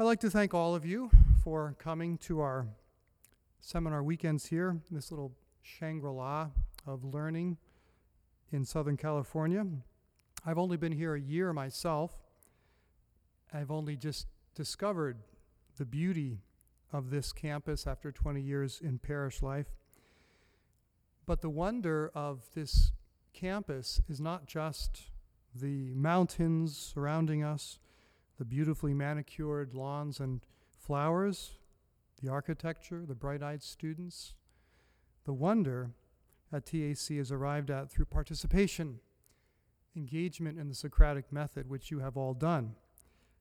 I'd 0.00 0.04
like 0.04 0.20
to 0.20 0.30
thank 0.30 0.54
all 0.54 0.76
of 0.76 0.86
you 0.86 1.10
for 1.42 1.74
coming 1.80 2.18
to 2.18 2.38
our 2.38 2.68
seminar 3.58 4.00
weekends 4.00 4.46
here, 4.46 4.80
this 4.92 5.10
little 5.10 5.32
Shangri 5.60 6.12
La 6.12 6.50
of 6.86 7.02
learning 7.04 7.56
in 8.52 8.64
Southern 8.64 8.96
California. 8.96 9.66
I've 10.46 10.56
only 10.56 10.76
been 10.76 10.92
here 10.92 11.16
a 11.16 11.20
year 11.20 11.52
myself. 11.52 12.12
I've 13.52 13.72
only 13.72 13.96
just 13.96 14.28
discovered 14.54 15.16
the 15.78 15.84
beauty 15.84 16.42
of 16.92 17.10
this 17.10 17.32
campus 17.32 17.84
after 17.84 18.12
20 18.12 18.40
years 18.40 18.80
in 18.80 19.00
parish 19.00 19.42
life. 19.42 19.66
But 21.26 21.40
the 21.40 21.50
wonder 21.50 22.12
of 22.14 22.44
this 22.54 22.92
campus 23.32 24.00
is 24.08 24.20
not 24.20 24.46
just 24.46 25.10
the 25.52 25.92
mountains 25.92 26.78
surrounding 26.78 27.42
us, 27.42 27.80
the 28.38 28.44
beautifully 28.44 28.94
manicured 28.94 29.74
lawns 29.74 30.20
and 30.20 30.40
flowers, 30.76 31.58
the 32.22 32.30
architecture, 32.30 33.04
the 33.06 33.14
bright 33.14 33.42
eyed 33.42 33.62
students. 33.62 34.34
The 35.24 35.32
wonder 35.32 35.90
at 36.52 36.66
TAC 36.66 37.10
is 37.10 37.30
arrived 37.30 37.70
at 37.70 37.90
through 37.90 38.06
participation, 38.06 39.00
engagement 39.96 40.58
in 40.58 40.68
the 40.68 40.74
Socratic 40.74 41.32
method, 41.32 41.68
which 41.68 41.90
you 41.90 41.98
have 41.98 42.16
all 42.16 42.32
done. 42.32 42.74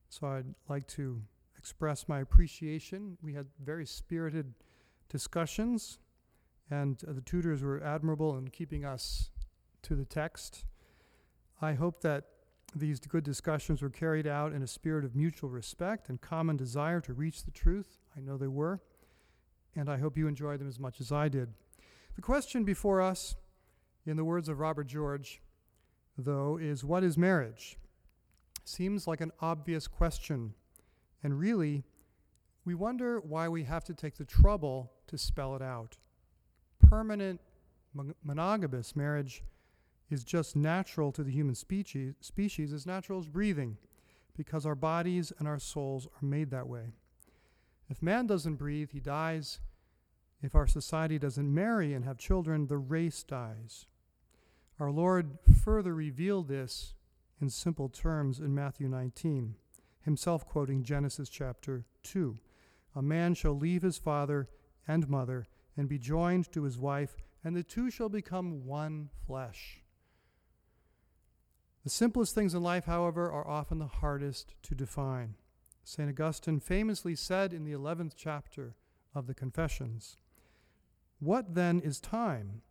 So 0.10 0.28
I'd 0.28 0.56
like 0.68 0.88
to 0.88 1.22
express 1.58 2.08
my 2.08 2.20
appreciation. 2.20 3.18
We 3.22 3.34
had 3.34 3.48
very 3.64 3.86
spirited 3.86 4.54
discussions, 5.10 6.00
and 6.70 7.02
uh, 7.08 7.14
the 7.14 7.22
tutors 7.22 7.62
were 7.62 7.82
admirable 7.84 8.38
in 8.38 8.50
keeping 8.50 8.84
us 8.84 9.30
to 9.84 9.96
the 9.96 10.06
text. 10.06 10.66
I 11.62 11.74
hope 11.74 12.02
that 12.02 12.26
these 12.76 13.00
good 13.00 13.24
discussions 13.24 13.82
were 13.82 13.90
carried 13.90 14.28
out 14.28 14.54
in 14.54 14.62
a 14.62 14.68
spirit 14.68 15.06
of 15.06 15.16
mutual 15.16 15.50
respect 15.50 16.10
and 16.10 16.22
common 16.22 16.58
desire 16.58 17.00
to 17.02 17.14
reach 17.14 17.44
the 17.44 17.52
truth. 17.52 18.00
I 18.16 18.20
know 18.20 18.38
they 18.38 18.48
were, 18.48 18.82
and 19.76 19.90
I 19.90 19.98
hope 19.98 20.18
you 20.18 20.28
enjoyed 20.28 20.60
them 20.60 20.68
as 20.68 20.80
much 20.80 21.00
as 21.00 21.12
I 21.12 21.30
did. 21.30 21.54
The 22.16 22.22
question 22.22 22.64
before 22.64 23.02
us, 23.02 23.36
in 24.06 24.18
the 24.18 24.26
words 24.26 24.50
of 24.50 24.60
Robert 24.60 24.88
George, 24.88 25.42
though, 26.18 26.58
is 26.58 26.84
what 26.84 27.04
is 27.04 27.18
marriage? 27.18 27.78
Seems 28.64 29.08
like 29.08 29.22
an 29.22 29.32
obvious 29.40 29.88
question, 29.88 30.54
and 31.24 31.40
really, 31.40 31.84
we 32.66 32.76
wonder 32.76 33.20
why 33.20 33.48
we 33.48 33.64
have 33.64 33.86
to 33.86 33.94
take 33.94 34.18
the 34.18 34.26
trouble 34.26 34.92
to 35.08 35.18
spell 35.18 35.56
it 35.56 35.62
out. 35.62 35.98
Permanent 36.80 37.40
monogamous 38.24 38.96
marriage 38.96 39.44
is 40.10 40.24
just 40.24 40.56
natural 40.56 41.12
to 41.12 41.24
the 41.24 41.32
human 41.32 41.56
species, 41.56 42.16
species 42.22 42.72
as 42.72 42.86
natural 42.86 43.20
as 43.20 43.28
breathing, 43.28 43.78
because 44.36 44.66
our 44.66 44.76
bodies 44.76 45.34
and 45.40 45.48
our 45.48 45.60
souls 45.60 46.08
are 46.08 46.26
made 46.26 46.52
that 46.52 46.68
way. 46.68 46.94
If 47.90 48.02
man 48.02 48.28
doesn't 48.28 48.56
breathe, 48.56 48.92
he 48.92 49.00
dies. 49.00 49.60
If 50.42 50.56
our 50.56 50.68
society 50.68 51.18
doesn't 51.18 51.54
marry 51.54 51.94
and 51.94 52.06
have 52.06 52.18
children, 52.18 52.68
the 52.68 52.78
race 52.78 53.24
dies. 53.24 53.88
Our 54.80 54.92
Lord 54.92 55.40
further 55.64 55.96
revealed 55.96 56.48
this 56.48 56.94
in 57.42 57.50
simple 57.50 57.90
terms 57.90 58.40
in 58.40 58.54
Matthew 58.54 58.88
19, 58.88 59.56
himself 60.02 60.46
quoting 60.46 60.84
Genesis 60.84 61.30
chapter 61.30 61.86
2. 62.04 62.38
A 62.96 63.02
man 63.02 63.34
shall 63.34 63.58
leave 63.58 63.82
his 63.82 63.98
father 63.98 64.48
and 64.88 65.10
mother 65.10 65.48
and 65.76 65.90
be 65.90 66.00
joined 66.00 66.52
to 66.52 66.64
his 66.64 66.78
wife, 66.78 67.16
and 67.44 67.56
the 67.56 67.64
two 67.64 67.90
shall 67.90 68.10
become 68.10 68.66
one 68.66 69.10
flesh. 69.26 69.84
The 71.88 71.92
simplest 71.92 72.36
things 72.36 72.54
in 72.54 72.62
life, 72.62 72.84
however, 72.84 73.32
are 73.32 73.48
often 73.48 73.80
the 73.80 73.88
hardest 73.88 74.56
to 74.64 74.76
define. 74.76 75.36
St. 75.86 76.10
Augustine 76.10 76.60
famously 76.60 77.16
said 77.16 77.54
in 77.54 77.64
the 77.64 77.72
11th 77.72 78.12
chapter 78.14 78.76
of 79.16 79.26
the 79.26 79.34
Confessions 79.34 80.18
What 81.20 81.56
then 81.56 81.80
is 81.80 82.02
time? 82.02 82.62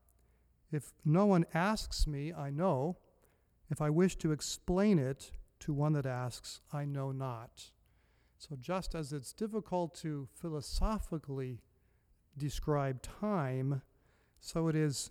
If 0.71 0.93
no 1.03 1.25
one 1.25 1.47
asks 1.55 2.07
me, 2.07 2.31
I 2.31 2.51
know. 2.51 2.99
If 3.71 3.81
I 3.81 3.89
wish 3.89 4.17
to 4.17 4.33
explain 4.33 4.99
it 4.99 5.33
to 5.61 5.73
one 5.73 5.95
that 5.95 6.05
asks, 6.05 6.61
I 6.71 6.85
know 6.85 7.11
not. 7.11 7.71
So, 8.37 8.55
just 8.61 8.95
as 8.95 9.15
it's 9.15 9.33
difficult 9.33 9.95
to 10.03 10.29
philosophically 10.35 11.63
describe 12.37 13.01
time, 13.01 13.81
so 14.41 14.69
it 14.69 14.77
is 14.77 15.11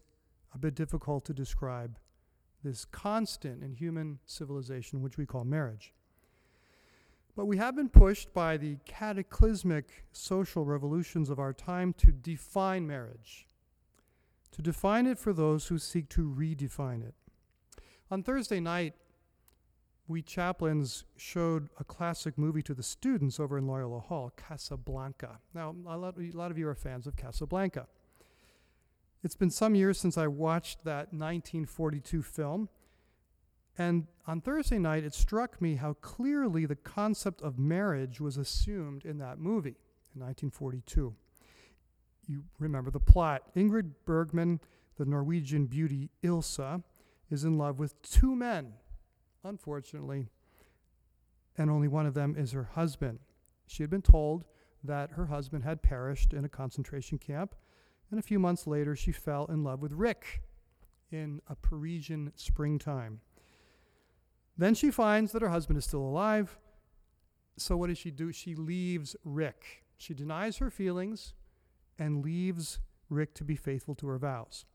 a 0.53 0.59
bit 0.59 0.75
difficult 0.75 1.25
to 1.25 1.33
describe 1.33 1.97
this 2.65 2.83
constant 2.85 3.63
in 3.63 3.73
human 3.73 4.19
civilization, 4.25 5.01
which 5.01 5.17
we 5.17 5.25
call 5.25 5.45
marriage. 5.45 5.93
But 7.35 7.45
we 7.45 7.57
have 7.57 7.75
been 7.75 7.89
pushed 7.89 8.33
by 8.33 8.57
the 8.57 8.77
cataclysmic 8.85 10.05
social 10.11 10.65
revolutions 10.65 11.29
of 11.29 11.39
our 11.39 11.53
time 11.53 11.93
to 11.93 12.11
define 12.11 12.87
marriage, 12.87 13.47
to 14.51 14.61
define 14.61 15.05
it 15.05 15.19
for 15.19 15.33
those 15.33 15.67
who 15.67 15.77
seek 15.77 16.09
to 16.09 16.29
redefine 16.29 17.05
it. 17.05 17.13
On 18.09 18.23
Thursday 18.23 18.59
night, 18.59 18.93
we 20.07 20.21
chaplains 20.21 21.03
showed 21.17 21.69
a 21.79 21.83
classic 21.83 22.37
movie 22.37 22.61
to 22.61 22.73
the 22.73 22.83
students 22.83 23.39
over 23.39 23.57
in 23.57 23.67
Loyola 23.67 23.99
Hall, 23.99 24.31
Casablanca. 24.37 25.39
Now, 25.53 25.75
a 25.87 25.97
lot, 25.97 26.15
of 26.51 26.57
you 26.57 26.67
are 26.67 26.75
fans 26.75 27.07
of 27.07 27.15
Casablanca. 27.15 27.87
It's 29.25 29.35
been 29.35 29.49
some 29.49 29.73
years 29.73 29.97
since 29.97 30.19
I 30.19 30.27
watched 30.27 30.83
that 30.83 31.11
1942 31.11 32.21
film. 32.21 32.69
And 33.75 34.05
on 34.27 34.39
Thursday 34.39 34.77
night, 34.77 35.03
it 35.03 35.15
struck 35.15 35.59
me 35.59 35.77
how 35.77 35.93
clearly 35.93 36.67
the 36.67 36.75
concept 36.75 37.41
of 37.41 37.57
marriage 37.57 38.21
was 38.21 38.37
assumed 38.37 39.03
in 39.03 39.17
that 39.17 39.39
movie 39.39 39.77
in 40.13 40.21
1942. 40.21 41.15
You 42.27 42.43
remember 42.59 42.91
the 42.91 42.99
plot. 42.99 43.41
Ingrid 43.55 43.93
Bergman, 44.05 44.59
the 44.99 45.05
Norwegian 45.05 45.65
beauty 45.65 46.11
Ilsa, 46.23 46.83
is 47.31 47.43
in 47.43 47.57
love 47.57 47.79
with 47.79 47.99
two 48.03 48.35
men, 48.35 48.73
unfortunately, 49.43 50.29
and 51.57 51.71
only 51.71 51.87
one 51.87 52.05
of 52.05 52.13
them 52.13 52.35
is 52.37 52.51
her 52.51 52.69
husband. 52.75 53.17
She 53.65 53.81
had 53.81 53.89
been 53.89 54.03
told 54.03 54.45
that 54.83 55.13
her 55.13 55.25
husband 55.25 55.63
had 55.63 55.81
perished 55.81 56.31
in 56.31 56.45
a 56.45 56.49
concentration 56.49 57.17
camp, 57.17 57.55
and 58.11 58.19
a 58.19 58.23
few 58.23 58.39
months 58.39 58.67
later, 58.67 58.95
she 58.95 59.11
fell 59.11 59.45
in 59.45 59.63
love 59.63 59.81
with 59.81 59.93
Rick 59.93 60.41
in 61.11 61.41
a 61.47 61.55
Parisian 61.55 62.31
springtime. 62.35 63.21
Then 64.57 64.73
she 64.73 64.91
finds 64.91 65.31
that 65.31 65.41
her 65.41 65.49
husband 65.49 65.77
is 65.77 65.85
still 65.85 66.01
alive. 66.01 66.57
So, 67.57 67.77
what 67.77 67.87
does 67.87 67.97
she 67.97 68.11
do? 68.11 68.31
She 68.31 68.55
leaves 68.55 69.15
Rick. 69.23 69.83
She 69.97 70.13
denies 70.13 70.57
her 70.57 70.69
feelings 70.69 71.33
and 71.97 72.23
leaves 72.23 72.79
Rick 73.09 73.33
to 73.35 73.43
be 73.43 73.55
faithful 73.55 73.95
to 73.95 74.07
her 74.07 74.17
vows. 74.17 74.65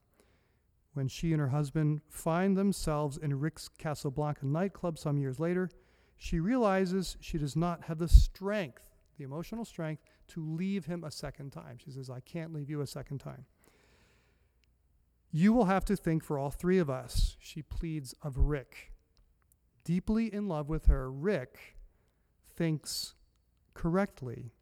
When 0.92 1.08
she 1.08 1.32
and 1.32 1.40
her 1.40 1.48
husband 1.48 2.00
find 2.08 2.56
themselves 2.56 3.16
in 3.16 3.38
Rick's 3.38 3.68
Casablanca 3.68 4.46
nightclub 4.46 4.98
some 4.98 5.18
years 5.18 5.38
later, 5.38 5.70
she 6.16 6.40
realizes 6.40 7.16
she 7.20 7.38
does 7.38 7.56
not 7.56 7.84
have 7.84 7.98
the 7.98 8.08
strength, 8.08 8.90
the 9.16 9.24
emotional 9.24 9.64
strength, 9.64 10.02
to 10.30 10.44
leave 10.44 10.86
him 10.86 11.04
a 11.04 11.10
second 11.10 11.50
time. 11.50 11.78
She 11.78 11.90
says, 11.90 12.10
I 12.10 12.20
can't 12.20 12.52
leave 12.52 12.70
you 12.70 12.80
a 12.80 12.86
second 12.86 13.18
time. 13.18 13.46
You 15.32 15.52
will 15.52 15.66
have 15.66 15.84
to 15.86 15.96
think 15.96 16.24
for 16.24 16.38
all 16.38 16.50
three 16.50 16.78
of 16.78 16.90
us, 16.90 17.36
she 17.38 17.62
pleads 17.62 18.14
of 18.22 18.36
Rick. 18.36 18.92
Deeply 19.84 20.32
in 20.32 20.48
love 20.48 20.68
with 20.68 20.86
her, 20.86 21.10
Rick 21.10 21.76
thinks 22.54 23.14
correctly. 23.74 24.52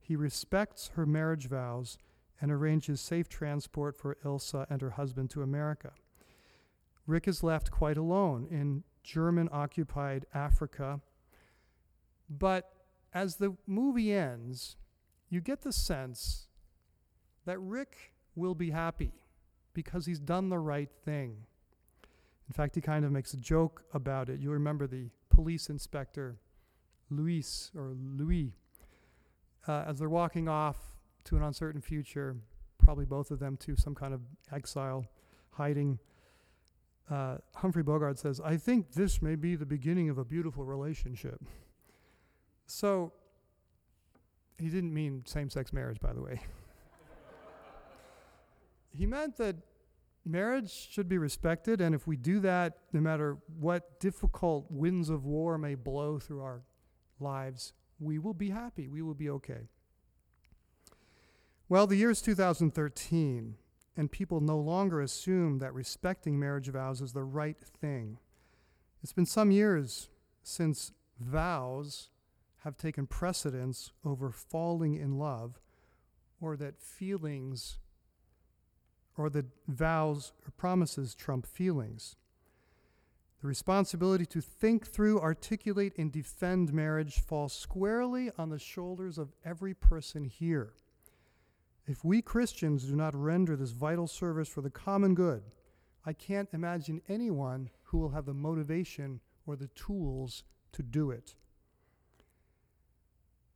He 0.00 0.16
respects 0.16 0.90
her 0.94 1.06
marriage 1.06 1.48
vows 1.48 1.96
and 2.40 2.50
arranges 2.50 3.00
safe 3.00 3.28
transport 3.28 3.96
for 3.96 4.16
Ilsa 4.24 4.66
and 4.68 4.80
her 4.80 4.90
husband 4.90 5.30
to 5.30 5.42
America. 5.42 5.92
Rick 7.06 7.28
is 7.28 7.42
left 7.42 7.70
quite 7.70 7.96
alone 7.96 8.48
in 8.50 8.82
German 9.02 9.48
occupied 9.52 10.26
Africa. 10.34 11.00
But 12.28 12.72
as 13.12 13.36
the 13.36 13.56
movie 13.66 14.12
ends, 14.12 14.76
you 15.30 15.40
get 15.40 15.62
the 15.62 15.72
sense 15.72 16.48
that 17.46 17.58
Rick 17.58 18.12
will 18.34 18.54
be 18.54 18.70
happy 18.70 19.12
because 19.72 20.06
he's 20.06 20.18
done 20.18 20.48
the 20.48 20.58
right 20.58 20.90
thing. 21.04 21.36
In 22.48 22.52
fact, 22.52 22.74
he 22.74 22.80
kind 22.80 23.04
of 23.04 23.12
makes 23.12 23.32
a 23.32 23.36
joke 23.36 23.84
about 23.94 24.28
it. 24.28 24.40
You 24.40 24.50
remember 24.50 24.88
the 24.88 25.10
police 25.28 25.70
inspector, 25.70 26.36
Luis 27.08 27.70
or 27.76 27.94
Louis, 27.94 28.52
uh, 29.68 29.84
as 29.86 30.00
they're 30.00 30.08
walking 30.08 30.48
off 30.48 30.76
to 31.24 31.36
an 31.36 31.42
uncertain 31.44 31.80
future, 31.80 32.36
probably 32.78 33.04
both 33.04 33.30
of 33.30 33.38
them 33.38 33.56
to 33.58 33.76
some 33.76 33.94
kind 33.94 34.12
of 34.12 34.20
exile, 34.52 35.06
hiding. 35.52 36.00
Uh, 37.08 37.36
Humphrey 37.54 37.84
Bogart 37.84 38.18
says, 38.18 38.40
I 38.40 38.56
think 38.56 38.94
this 38.94 39.22
may 39.22 39.36
be 39.36 39.54
the 39.54 39.66
beginning 39.66 40.08
of 40.08 40.18
a 40.18 40.24
beautiful 40.24 40.64
relationship. 40.64 41.40
So 42.66 43.12
he 44.60 44.68
didn't 44.68 44.92
mean 44.92 45.22
same 45.26 45.48
sex 45.50 45.72
marriage, 45.72 46.00
by 46.00 46.12
the 46.12 46.20
way. 46.20 46.40
he 48.96 49.06
meant 49.06 49.36
that 49.38 49.56
marriage 50.24 50.70
should 50.90 51.08
be 51.08 51.18
respected, 51.18 51.80
and 51.80 51.94
if 51.94 52.06
we 52.06 52.16
do 52.16 52.40
that, 52.40 52.78
no 52.92 53.00
matter 53.00 53.38
what 53.58 53.98
difficult 54.00 54.66
winds 54.70 55.08
of 55.08 55.24
war 55.24 55.56
may 55.58 55.74
blow 55.74 56.18
through 56.18 56.42
our 56.42 56.62
lives, 57.18 57.72
we 57.98 58.18
will 58.18 58.34
be 58.34 58.50
happy. 58.50 58.88
We 58.88 59.02
will 59.02 59.14
be 59.14 59.30
okay. 59.30 59.68
Well, 61.68 61.86
the 61.86 61.96
year 61.96 62.10
is 62.10 62.20
2013, 62.20 63.54
and 63.96 64.10
people 64.10 64.40
no 64.40 64.58
longer 64.58 65.00
assume 65.00 65.58
that 65.60 65.72
respecting 65.72 66.38
marriage 66.38 66.68
vows 66.68 67.00
is 67.00 67.12
the 67.12 67.22
right 67.24 67.58
thing. 67.80 68.18
It's 69.02 69.12
been 69.12 69.26
some 69.26 69.50
years 69.50 70.08
since 70.42 70.92
vows 71.18 72.10
have 72.64 72.76
taken 72.76 73.06
precedence 73.06 73.92
over 74.04 74.30
falling 74.30 74.96
in 74.96 75.18
love, 75.18 75.60
or 76.40 76.56
that 76.56 76.80
feelings 76.80 77.78
or 79.16 79.28
that 79.30 79.46
vows 79.68 80.32
or 80.46 80.50
promises 80.52 81.14
trump 81.14 81.46
feelings. 81.46 82.16
The 83.40 83.48
responsibility 83.48 84.26
to 84.26 84.40
think 84.40 84.86
through, 84.86 85.20
articulate, 85.20 85.94
and 85.98 86.12
defend 86.12 86.72
marriage 86.72 87.20
falls 87.20 87.52
squarely 87.54 88.30
on 88.36 88.50
the 88.50 88.58
shoulders 88.58 89.18
of 89.18 89.32
every 89.44 89.74
person 89.74 90.24
here. 90.24 90.74
If 91.86 92.04
we 92.04 92.22
Christians 92.22 92.84
do 92.84 92.94
not 92.94 93.14
render 93.14 93.56
this 93.56 93.72
vital 93.72 94.06
service 94.06 94.48
for 94.48 94.60
the 94.60 94.70
common 94.70 95.14
good, 95.14 95.42
I 96.04 96.12
can't 96.12 96.48
imagine 96.52 97.02
anyone 97.08 97.70
who 97.84 97.98
will 97.98 98.10
have 98.10 98.26
the 98.26 98.34
motivation 98.34 99.20
or 99.46 99.56
the 99.56 99.68
tools 99.68 100.44
to 100.72 100.82
do 100.82 101.10
it. 101.10 101.34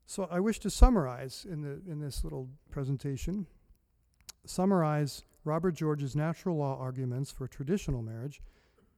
So 0.07 0.29
I 0.31 0.41
wish 0.41 0.59
to 0.61 0.71
summarize 0.71 1.47
in, 1.49 1.63
the, 1.63 1.81
in 1.91 2.01
this 2.01 2.25
little 2.25 2.49
presentation, 2.71 3.47
summarize 4.45 5.25
Robert 5.45 5.73
George's 5.73 6.15
natural 6.15 6.57
law 6.57 6.79
arguments 6.79 7.31
for 7.31 7.47
traditional 7.47 8.03
marriage, 8.03 8.41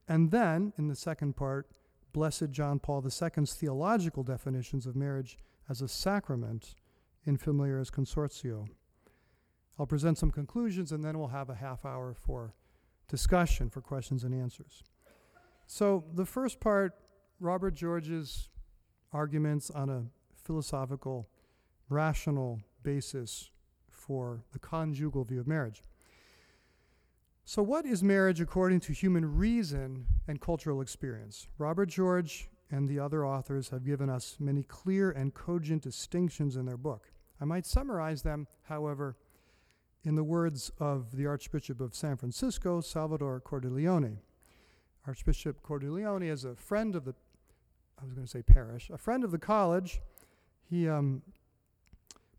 and 0.07 0.31
then, 0.31 0.73
in 0.77 0.87
the 0.87 0.95
second 0.95 1.35
part, 1.35 1.67
Blessed 2.13 2.51
John 2.51 2.79
Paul 2.79 3.03
II's 3.05 3.53
theological 3.53 4.23
definitions 4.23 4.85
of 4.85 4.95
marriage 4.95 5.37
as 5.69 5.81
a 5.81 5.87
sacrament 5.87 6.75
in 7.25 7.37
Familiaris 7.37 7.91
Consortio. 7.91 8.67
I'll 9.77 9.85
present 9.85 10.17
some 10.17 10.31
conclusions 10.31 10.91
and 10.91 11.03
then 11.03 11.19
we'll 11.19 11.27
have 11.27 11.49
a 11.49 11.55
half 11.55 11.85
hour 11.85 12.13
for 12.13 12.55
discussion, 13.07 13.69
for 13.69 13.81
questions 13.81 14.23
and 14.23 14.33
answers. 14.33 14.83
So, 15.67 16.05
the 16.13 16.25
first 16.25 16.59
part, 16.59 16.93
Robert 17.39 17.75
George's 17.75 18.49
arguments 19.11 19.69
on 19.69 19.89
a 19.89 20.05
philosophical, 20.47 21.27
rational 21.89 22.61
basis 22.83 23.51
for 23.91 24.43
the 24.53 24.59
conjugal 24.59 25.25
view 25.25 25.41
of 25.41 25.47
marriage. 25.47 25.83
So, 27.43 27.61
what 27.61 27.85
is 27.85 28.01
marriage 28.01 28.39
according 28.39 28.79
to 28.81 28.93
human 28.93 29.37
reason 29.37 30.05
and 30.27 30.39
cultural 30.39 30.81
experience? 30.81 31.47
Robert 31.57 31.89
George 31.89 32.49
and 32.71 32.87
the 32.87 32.99
other 32.99 33.25
authors 33.25 33.69
have 33.69 33.85
given 33.85 34.09
us 34.09 34.37
many 34.39 34.63
clear 34.63 35.11
and 35.11 35.33
cogent 35.33 35.83
distinctions 35.83 36.55
in 36.55 36.65
their 36.65 36.77
book. 36.77 37.11
I 37.39 37.45
might 37.45 37.65
summarize 37.65 38.21
them, 38.21 38.47
however, 38.63 39.17
in 40.03 40.15
the 40.15 40.23
words 40.23 40.71
of 40.79 41.15
the 41.15 41.25
Archbishop 41.25 41.81
of 41.81 41.93
San 41.93 42.15
Francisco, 42.17 42.81
Salvador 42.81 43.41
Cordileone. 43.41 44.17
Archbishop 45.05 45.61
Cordileone 45.61 46.29
is 46.29 46.45
a 46.45 46.55
friend 46.55 46.95
of 46.95 47.05
the, 47.05 47.13
I 48.01 48.05
was 48.05 48.13
going 48.13 48.25
to 48.25 48.31
say 48.31 48.41
parish, 48.41 48.89
a 48.89 48.97
friend 48.97 49.23
of 49.23 49.31
the 49.31 49.37
college. 49.37 50.01
He 50.69 50.87
um, 50.87 51.21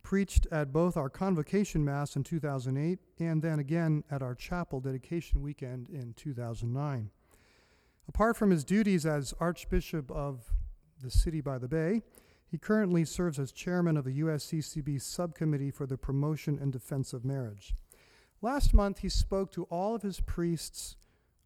preached 0.03 0.47
at 0.51 0.73
both 0.73 0.97
our 0.97 1.09
convocation 1.09 1.85
mass 1.85 2.17
in 2.17 2.25
2008 2.25 2.99
and 3.19 3.43
then 3.43 3.59
again 3.59 4.05
at 4.11 4.23
our 4.23 4.35
chapel 4.35 4.81
dedication 4.81 5.43
weekend 5.43 5.89
in 5.89 6.15
2009. 6.15 7.11
Apart 8.09 8.37
from 8.37 8.51
his 8.51 8.65
duties 8.65 9.05
as 9.05 9.35
Archbishop 9.39 10.11
of 10.11 10.51
the 11.03 11.11
city 11.11 11.41
by 11.41 11.59
the 11.59 11.69
bay, 11.69 12.03
he 12.51 12.57
currently 12.57 13.05
serves 13.05 13.39
as 13.39 13.53
chairman 13.53 13.97
of 13.97 14.05
the 14.05 14.21
USCCB 14.21 15.01
subcommittee 15.03 15.71
for 15.71 15.87
the 15.87 15.99
promotion 15.99 16.59
and 16.61 16.73
defense 16.73 17.13
of 17.13 17.25
marriage. 17.25 17.75
Last 18.41 18.73
month, 18.73 19.01
he 19.01 19.09
spoke 19.09 19.53
to 19.53 19.65
all 19.65 19.95
of 19.95 20.03
his 20.03 20.21
priests 20.21 20.97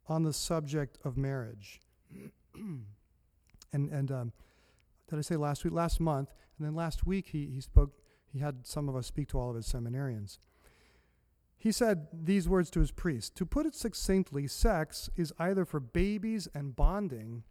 on 0.06 0.22
the 0.22 0.32
subject 0.32 0.98
of 1.04 1.16
marriage. 1.16 1.80
and 2.54 2.84
and 3.72 4.12
um, 4.12 4.32
did 5.08 5.18
I 5.18 5.22
say 5.22 5.36
last 5.36 5.64
week? 5.64 5.72
Last 5.72 6.00
month, 6.00 6.32
and 6.62 6.68
then 6.68 6.76
last 6.76 7.04
week 7.04 7.30
he, 7.32 7.46
he 7.52 7.60
spoke. 7.60 7.90
He 8.32 8.38
had 8.38 8.64
some 8.68 8.88
of 8.88 8.94
us 8.94 9.08
speak 9.08 9.26
to 9.30 9.38
all 9.38 9.50
of 9.50 9.56
his 9.56 9.66
seminarians. 9.66 10.38
He 11.58 11.72
said 11.72 12.06
these 12.12 12.48
words 12.48 12.70
to 12.70 12.80
his 12.80 12.92
priests 12.92 13.30
To 13.30 13.44
put 13.44 13.66
it 13.66 13.74
succinctly, 13.74 14.46
sex 14.46 15.10
is 15.16 15.32
either 15.40 15.64
for 15.64 15.80
babies 15.80 16.46
and 16.54 16.76
bonding, 16.76 17.42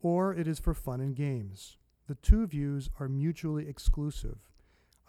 or 0.00 0.32
it 0.32 0.46
is 0.46 0.60
for 0.60 0.72
fun 0.72 1.00
and 1.00 1.16
games. 1.16 1.78
The 2.06 2.14
two 2.14 2.46
views 2.46 2.90
are 3.00 3.08
mutually 3.08 3.68
exclusive. 3.68 4.38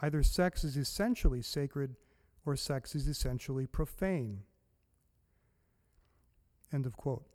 Either 0.01 0.23
sex 0.23 0.63
is 0.63 0.75
essentially 0.75 1.43
sacred 1.43 1.95
or 2.47 2.55
sex 2.55 2.95
is 2.95 3.07
essentially 3.07 3.67
profane. 3.67 4.39
End 6.73 6.87
of 6.87 6.97
quote. 6.97 7.25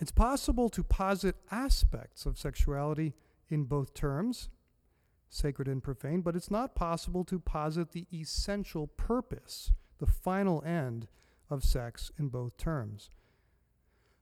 It's 0.00 0.12
possible 0.12 0.68
to 0.68 0.84
posit 0.84 1.34
aspects 1.50 2.24
of 2.24 2.38
sexuality 2.38 3.14
in 3.48 3.64
both 3.64 3.94
terms, 3.94 4.48
sacred 5.28 5.68
and 5.68 5.82
profane, 5.82 6.20
but 6.20 6.36
it's 6.36 6.50
not 6.50 6.74
possible 6.74 7.24
to 7.24 7.38
posit 7.38 7.92
the 7.92 8.06
essential 8.12 8.86
purpose, 8.86 9.72
the 9.98 10.06
final 10.06 10.62
end 10.64 11.08
of 11.50 11.64
sex 11.64 12.10
in 12.18 12.28
both 12.28 12.56
terms. 12.56 13.10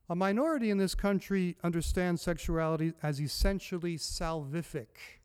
A 0.08 0.14
minority 0.14 0.70
in 0.70 0.78
this 0.78 0.94
country 0.94 1.56
understands 1.62 2.20
sexuality 2.20 2.92
as 3.02 3.20
essentially 3.20 3.96
salvific. 3.96 5.20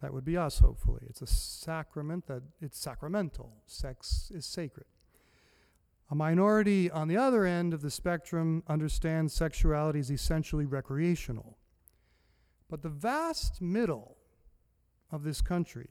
That 0.00 0.12
would 0.12 0.24
be 0.24 0.36
us, 0.36 0.58
hopefully. 0.58 1.02
It's 1.08 1.22
a 1.22 1.26
sacrament 1.26 2.26
that 2.26 2.42
it's 2.60 2.78
sacramental. 2.78 3.52
Sex 3.66 4.30
is 4.34 4.46
sacred. 4.46 4.86
A 6.10 6.14
minority 6.14 6.90
on 6.90 7.08
the 7.08 7.16
other 7.16 7.44
end 7.44 7.72
of 7.72 7.82
the 7.82 7.90
spectrum 7.90 8.62
understands 8.66 9.32
sexuality 9.32 9.98
as 9.98 10.10
essentially 10.10 10.66
recreational. 10.66 11.56
But 12.68 12.82
the 12.82 12.88
vast 12.88 13.62
middle 13.62 14.16
of 15.12 15.22
this 15.22 15.40
country, 15.40 15.90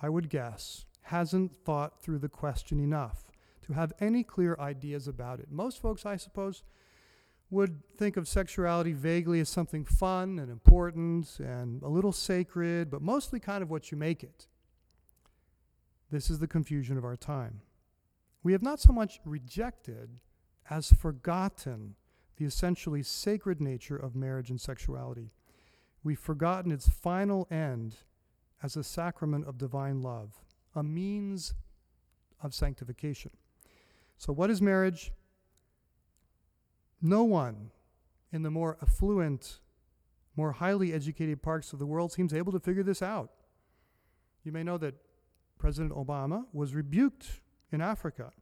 I 0.00 0.08
would 0.08 0.28
guess, 0.28 0.86
hasn't 1.02 1.54
thought 1.64 2.00
through 2.00 2.18
the 2.18 2.28
question 2.28 2.80
enough 2.80 3.30
to 3.66 3.74
have 3.74 3.92
any 4.00 4.24
clear 4.24 4.56
ideas 4.58 5.06
about 5.06 5.38
it. 5.38 5.50
Most 5.50 5.80
folks, 5.80 6.04
I 6.04 6.16
suppose, 6.16 6.64
would 7.50 7.82
think 7.98 8.16
of 8.16 8.26
sexuality 8.26 8.92
vaguely 8.92 9.38
as 9.38 9.48
something 9.48 9.84
fun 9.84 10.38
and 10.38 10.50
important 10.50 11.38
and 11.38 11.82
a 11.82 11.88
little 11.88 12.10
sacred, 12.10 12.90
but 12.90 13.02
mostly 13.02 13.38
kind 13.38 13.62
of 13.62 13.70
what 13.70 13.92
you 13.92 13.98
make 13.98 14.24
it. 14.24 14.46
This 16.10 16.30
is 16.30 16.38
the 16.38 16.46
confusion 16.46 16.96
of 16.96 17.04
our 17.04 17.16
time. 17.16 17.60
We 18.42 18.52
have 18.52 18.62
not 18.62 18.80
so 18.80 18.92
much 18.92 19.20
rejected 19.24 20.18
as 20.70 20.92
forgotten 20.92 21.94
the 22.36 22.44
essentially 22.46 23.02
sacred 23.02 23.60
nature 23.60 23.96
of 23.96 24.16
marriage 24.16 24.50
and 24.50 24.60
sexuality. 24.60 25.30
We've 26.02 26.18
forgotten 26.18 26.72
its 26.72 26.88
final 26.88 27.46
end 27.50 27.96
as 28.62 28.76
a 28.76 28.84
sacrament 28.84 29.46
of 29.46 29.58
divine 29.58 30.00
love, 30.00 30.40
a 30.74 30.82
means 30.82 31.54
of 32.42 32.54
sanctification. 32.54 33.30
So, 34.18 34.32
what 34.32 34.50
is 34.50 34.62
marriage? 34.62 35.12
No 37.00 37.24
one 37.24 37.70
in 38.32 38.42
the 38.42 38.50
more 38.50 38.78
affluent, 38.80 39.60
more 40.36 40.52
highly 40.52 40.92
educated 40.92 41.42
parts 41.42 41.72
of 41.72 41.78
the 41.78 41.86
world 41.86 42.12
seems 42.12 42.32
able 42.32 42.52
to 42.52 42.60
figure 42.60 42.84
this 42.84 43.02
out. 43.02 43.30
You 44.44 44.52
may 44.52 44.62
know 44.62 44.78
that 44.78 44.94
President 45.58 45.92
Obama 45.92 46.46
was 46.52 46.74
rebuked 46.74 47.40
in 47.70 47.80
Africa 47.80 48.32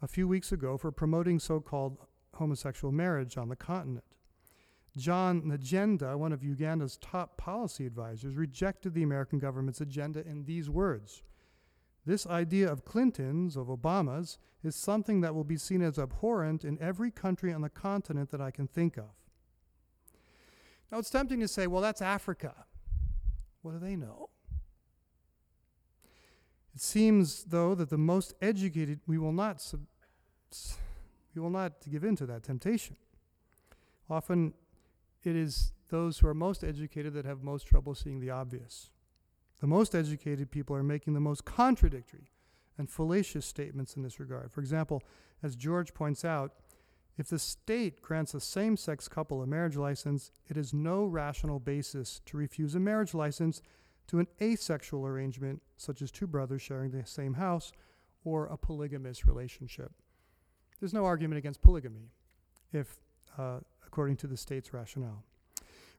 a 0.00 0.06
few 0.06 0.28
weeks 0.28 0.52
ago 0.52 0.76
for 0.76 0.92
promoting 0.92 1.38
so 1.38 1.60
called 1.60 1.98
homosexual 2.34 2.92
marriage 2.92 3.36
on 3.36 3.48
the 3.48 3.56
continent. 3.56 4.04
John 4.96 5.42
Nagenda, 5.42 6.16
one 6.16 6.32
of 6.32 6.40
Uganda's 6.40 6.96
top 6.96 7.36
policy 7.36 7.86
advisors, 7.86 8.34
rejected 8.34 8.94
the 8.94 9.02
American 9.02 9.38
government's 9.38 9.80
agenda 9.80 10.26
in 10.26 10.44
these 10.44 10.68
words 10.68 11.22
this 12.08 12.26
idea 12.26 12.72
of 12.72 12.86
Clinton's, 12.86 13.54
of 13.54 13.66
Obama's, 13.66 14.38
is 14.64 14.74
something 14.74 15.20
that 15.20 15.34
will 15.34 15.44
be 15.44 15.58
seen 15.58 15.82
as 15.82 15.98
abhorrent 15.98 16.64
in 16.64 16.78
every 16.80 17.10
country 17.10 17.52
on 17.52 17.60
the 17.60 17.68
continent 17.68 18.30
that 18.30 18.40
I 18.40 18.50
can 18.50 18.66
think 18.66 18.96
of. 18.96 19.10
Now, 20.90 20.98
it's 20.98 21.10
tempting 21.10 21.38
to 21.40 21.48
say, 21.48 21.66
well, 21.66 21.82
that's 21.82 22.00
Africa. 22.00 22.54
What 23.60 23.72
do 23.72 23.78
they 23.78 23.94
know? 23.94 24.30
It 26.74 26.80
seems, 26.80 27.44
though, 27.44 27.74
that 27.74 27.90
the 27.90 27.98
most 27.98 28.32
educated, 28.40 29.00
we 29.06 29.18
will 29.18 29.32
not, 29.32 29.60
sub, 29.60 29.80
we 31.34 31.42
will 31.42 31.50
not 31.50 31.72
give 31.90 32.04
in 32.04 32.16
to 32.16 32.26
that 32.26 32.42
temptation. 32.42 32.96
Often, 34.08 34.54
it 35.24 35.36
is 35.36 35.72
those 35.90 36.18
who 36.18 36.28
are 36.28 36.34
most 36.34 36.62
educated 36.62 37.14
that 37.14 37.24
have 37.24 37.42
most 37.42 37.66
trouble 37.66 37.94
seeing 37.94 38.20
the 38.20 38.30
obvious. 38.30 38.90
The 39.60 39.66
most 39.66 39.94
educated 39.94 40.50
people 40.50 40.76
are 40.76 40.82
making 40.82 41.14
the 41.14 41.20
most 41.20 41.44
contradictory 41.44 42.30
and 42.76 42.88
fallacious 42.88 43.44
statements 43.46 43.96
in 43.96 44.02
this 44.02 44.20
regard. 44.20 44.52
For 44.52 44.60
example, 44.60 45.02
as 45.42 45.56
George 45.56 45.94
points 45.94 46.24
out, 46.24 46.52
If 47.18 47.28
the 47.28 47.38
state 47.40 48.00
grants 48.00 48.32
a 48.32 48.40
same 48.40 48.76
sex 48.76 49.08
couple 49.08 49.42
a 49.42 49.46
marriage 49.46 49.76
license, 49.76 50.30
it 50.48 50.56
is 50.56 50.72
no 50.72 51.04
rational 51.04 51.58
basis 51.58 52.20
to 52.26 52.36
refuse 52.36 52.76
a 52.76 52.80
marriage 52.80 53.12
license 53.12 53.60
to 54.06 54.20
an 54.20 54.28
asexual 54.40 55.04
arrangement, 55.04 55.60
such 55.76 56.00
as 56.00 56.12
two 56.12 56.28
brothers 56.28 56.62
sharing 56.62 56.92
the 56.92 57.04
same 57.04 57.34
house 57.34 57.72
or 58.24 58.46
a 58.46 58.56
polygamous 58.56 59.26
relationship. 59.26 59.90
There's 60.78 60.94
no 60.94 61.04
argument 61.04 61.38
against 61.38 61.60
polygamy, 61.60 62.12
if 62.72 63.00
uh, 63.36 63.60
according 63.88 64.16
to 64.16 64.26
the 64.26 64.36
state's 64.36 64.72
rationale. 64.72 65.24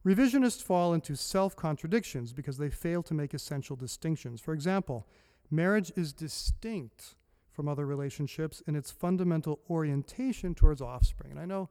Revisionists 0.06 0.64
fall 0.64 0.94
into 0.94 1.16
self 1.16 1.56
contradictions 1.56 2.32
because 2.32 2.58
they 2.58 2.70
fail 2.70 3.04
to 3.04 3.14
make 3.14 3.34
essential 3.34 3.76
distinctions. 3.76 4.40
For 4.40 4.54
example, 4.54 5.06
marriage 5.52 5.92
is 5.98 6.14
distinct 6.14 7.16
from 7.52 7.68
other 7.68 7.86
relationships 7.86 8.64
in 8.66 8.76
its 8.76 8.92
fundamental 8.92 9.60
orientation 9.70 10.56
towards 10.56 10.82
offspring. 10.82 11.32
And 11.32 11.40
I 11.40 11.46
know 11.46 11.70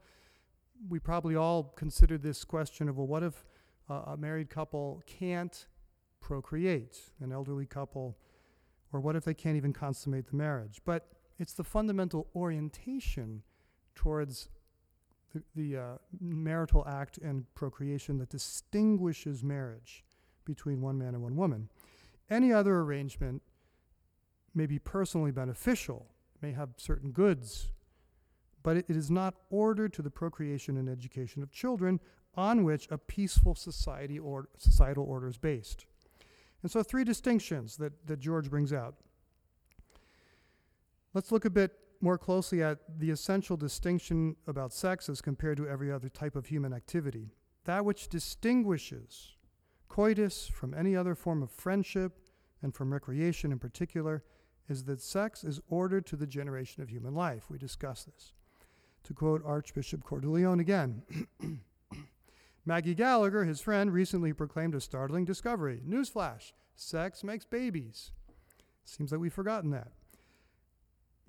we 0.89 0.99
probably 0.99 1.35
all 1.35 1.73
considered 1.77 2.23
this 2.23 2.45
question 2.45 2.89
of 2.89 2.99
well, 2.99 3.07
what 3.07 3.23
if 3.23 3.47
uh, 3.89 4.03
a 4.09 4.17
married 4.19 4.51
couple 4.51 5.03
can't 5.07 5.67
procreate, 6.21 6.99
an 7.21 7.33
elderly 7.33 7.65
couple, 7.65 8.19
or 8.93 9.01
what 9.01 9.17
if 9.17 9.25
they 9.25 9.35
can't 9.35 9.57
even 9.57 9.73
consummate 9.73 10.27
the 10.27 10.37
marriage? 10.37 10.83
But 10.85 11.09
it's 11.39 11.55
the 11.55 11.65
fundamental 11.65 12.27
orientation 12.35 13.43
towards 13.95 14.51
the, 15.35 15.43
the 15.55 15.77
uh, 15.81 15.95
marital 16.21 16.87
act 16.87 17.19
and 17.19 17.45
procreation 17.55 18.19
that 18.19 18.31
distinguishes 18.31 19.43
marriage 19.43 20.05
between 20.45 20.81
one 20.81 20.99
man 20.99 21.15
and 21.15 21.23
one 21.23 21.37
woman. 21.37 21.69
Any 22.31 22.53
other 22.53 22.81
arrangement 22.81 23.43
may 24.55 24.67
be 24.67 24.79
personally 24.79 25.31
beneficial, 25.31 26.07
may 26.41 26.53
have 26.53 26.71
certain 26.77 27.13
goods, 27.13 27.71
but 28.63 28.77
it, 28.77 28.87
it 28.89 28.97
is 28.97 29.11
not 29.11 29.35
ordered 29.51 29.93
to 29.95 30.03
the 30.03 30.11
procreation 30.11 30.77
and 30.77 30.89
education 30.89 31.43
of 31.43 31.53
children 31.53 32.01
on 32.35 32.65
which 32.65 32.89
a 32.91 32.99
peaceful 32.99 33.55
society 33.55 34.19
or 34.19 34.49
societal 34.57 35.05
order 35.05 35.29
is 35.29 35.39
based. 35.39 35.87
And 36.63 36.71
so, 36.71 36.83
three 36.83 37.05
distinctions 37.05 37.77
that, 37.77 38.07
that 38.07 38.19
George 38.19 38.51
brings 38.51 38.73
out. 38.73 38.97
Let's 41.15 41.33
look 41.33 41.45
a 41.45 41.51
bit 41.51 41.73
more 42.01 42.19
closely 42.19 42.63
at 42.63 42.79
the 42.99 43.11
essential 43.11 43.57
distinction 43.57 44.37
about 44.47 44.73
sex 44.73 45.09
as 45.09 45.21
compared 45.21 45.57
to 45.57 45.69
every 45.69 45.91
other 45.91 46.09
type 46.09 46.37
of 46.37 46.47
human 46.47 46.73
activity. 46.73 47.33
That 47.65 47.85
which 47.85 48.09
distinguishes 48.09 49.37
coitus 49.89 50.47
from 50.47 50.75
any 50.75 50.95
other 50.95 51.15
form 51.15 51.43
of 51.43 51.51
friendship 51.51 52.19
and 52.63 52.75
from 52.75 52.93
recreation 52.93 53.53
in 53.53 53.59
particular 53.59 54.23
is 54.69 54.85
that 54.85 55.01
sex 55.01 55.45
is 55.45 55.61
ordered 55.69 56.07
to 56.07 56.17
the 56.17 56.27
generation 56.27 56.83
of 56.83 56.91
human 56.91 57.15
life. 57.15 57.45
We 57.51 57.59
discussed 57.59 58.07
this. 58.07 58.33
To 59.05 59.15
quote 59.15 59.43
Archbishop 59.45 60.05
Cordileone 60.05 60.61
again 60.61 61.03
Maggie 62.67 62.95
Gallagher, 62.95 63.45
his 63.45 63.61
friend, 63.63 63.93
recently 63.93 64.35
proclaimed 64.35 64.75
a 64.75 64.81
startling 64.81 65.25
discovery. 65.25 65.81
Newsflash 65.89 66.53
sex 66.77 67.25
makes 67.25 67.47
babies. 67.47 68.13
Seems 68.85 69.11
like 69.11 69.21
we've 69.21 69.33
forgotten 69.33 69.71
that. 69.71 69.93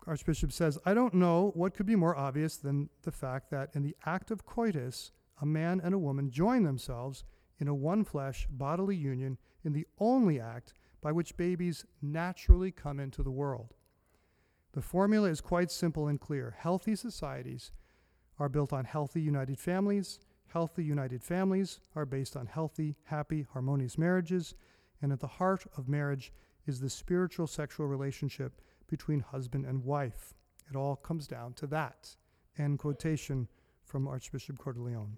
Archbishop 0.07 0.51
says, 0.51 0.77
I 0.85 0.93
don't 0.93 1.13
know 1.13 1.51
what 1.55 1.73
could 1.73 1.85
be 1.85 1.95
more 1.95 2.15
obvious 2.15 2.57
than 2.57 2.89
the 3.03 3.11
fact 3.11 3.49
that 3.51 3.69
in 3.73 3.83
the 3.83 3.95
act 4.05 4.31
of 4.31 4.45
coitus, 4.45 5.11
a 5.41 5.45
man 5.45 5.79
and 5.83 5.93
a 5.93 5.99
woman 5.99 6.29
join 6.29 6.63
themselves 6.63 7.23
in 7.59 7.67
a 7.67 7.73
one 7.73 8.03
flesh 8.03 8.47
bodily 8.49 8.95
union 8.95 9.37
in 9.63 9.73
the 9.73 9.87
only 9.99 10.39
act 10.39 10.73
by 11.01 11.11
which 11.11 11.37
babies 11.37 11.85
naturally 12.01 12.71
come 12.71 12.99
into 12.99 13.23
the 13.23 13.31
world. 13.31 13.73
The 14.73 14.81
formula 14.81 15.29
is 15.29 15.41
quite 15.41 15.71
simple 15.71 16.07
and 16.07 16.19
clear. 16.19 16.55
Healthy 16.57 16.95
societies 16.95 17.71
are 18.37 18.49
built 18.49 18.71
on 18.71 18.85
healthy, 18.85 19.21
united 19.21 19.59
families. 19.59 20.19
Healthy, 20.47 20.83
united 20.83 21.23
families 21.23 21.79
are 21.95 22.05
based 22.05 22.35
on 22.35 22.47
healthy, 22.47 22.95
happy, 23.03 23.47
harmonious 23.53 23.97
marriages. 23.97 24.55
And 25.01 25.11
at 25.11 25.19
the 25.19 25.27
heart 25.27 25.65
of 25.77 25.87
marriage 25.87 26.31
is 26.65 26.79
the 26.79 26.89
spiritual 26.89 27.47
sexual 27.47 27.87
relationship 27.87 28.61
between 28.89 29.21
husband 29.21 29.65
and 29.65 29.83
wife. 29.83 30.33
It 30.69 30.75
all 30.75 30.95
comes 30.95 31.27
down 31.27 31.53
to 31.53 31.67
that. 31.67 32.15
End 32.57 32.79
quotation 32.79 33.47
from 33.83 34.07
Archbishop 34.07 34.59
Cordileone. 34.59 35.17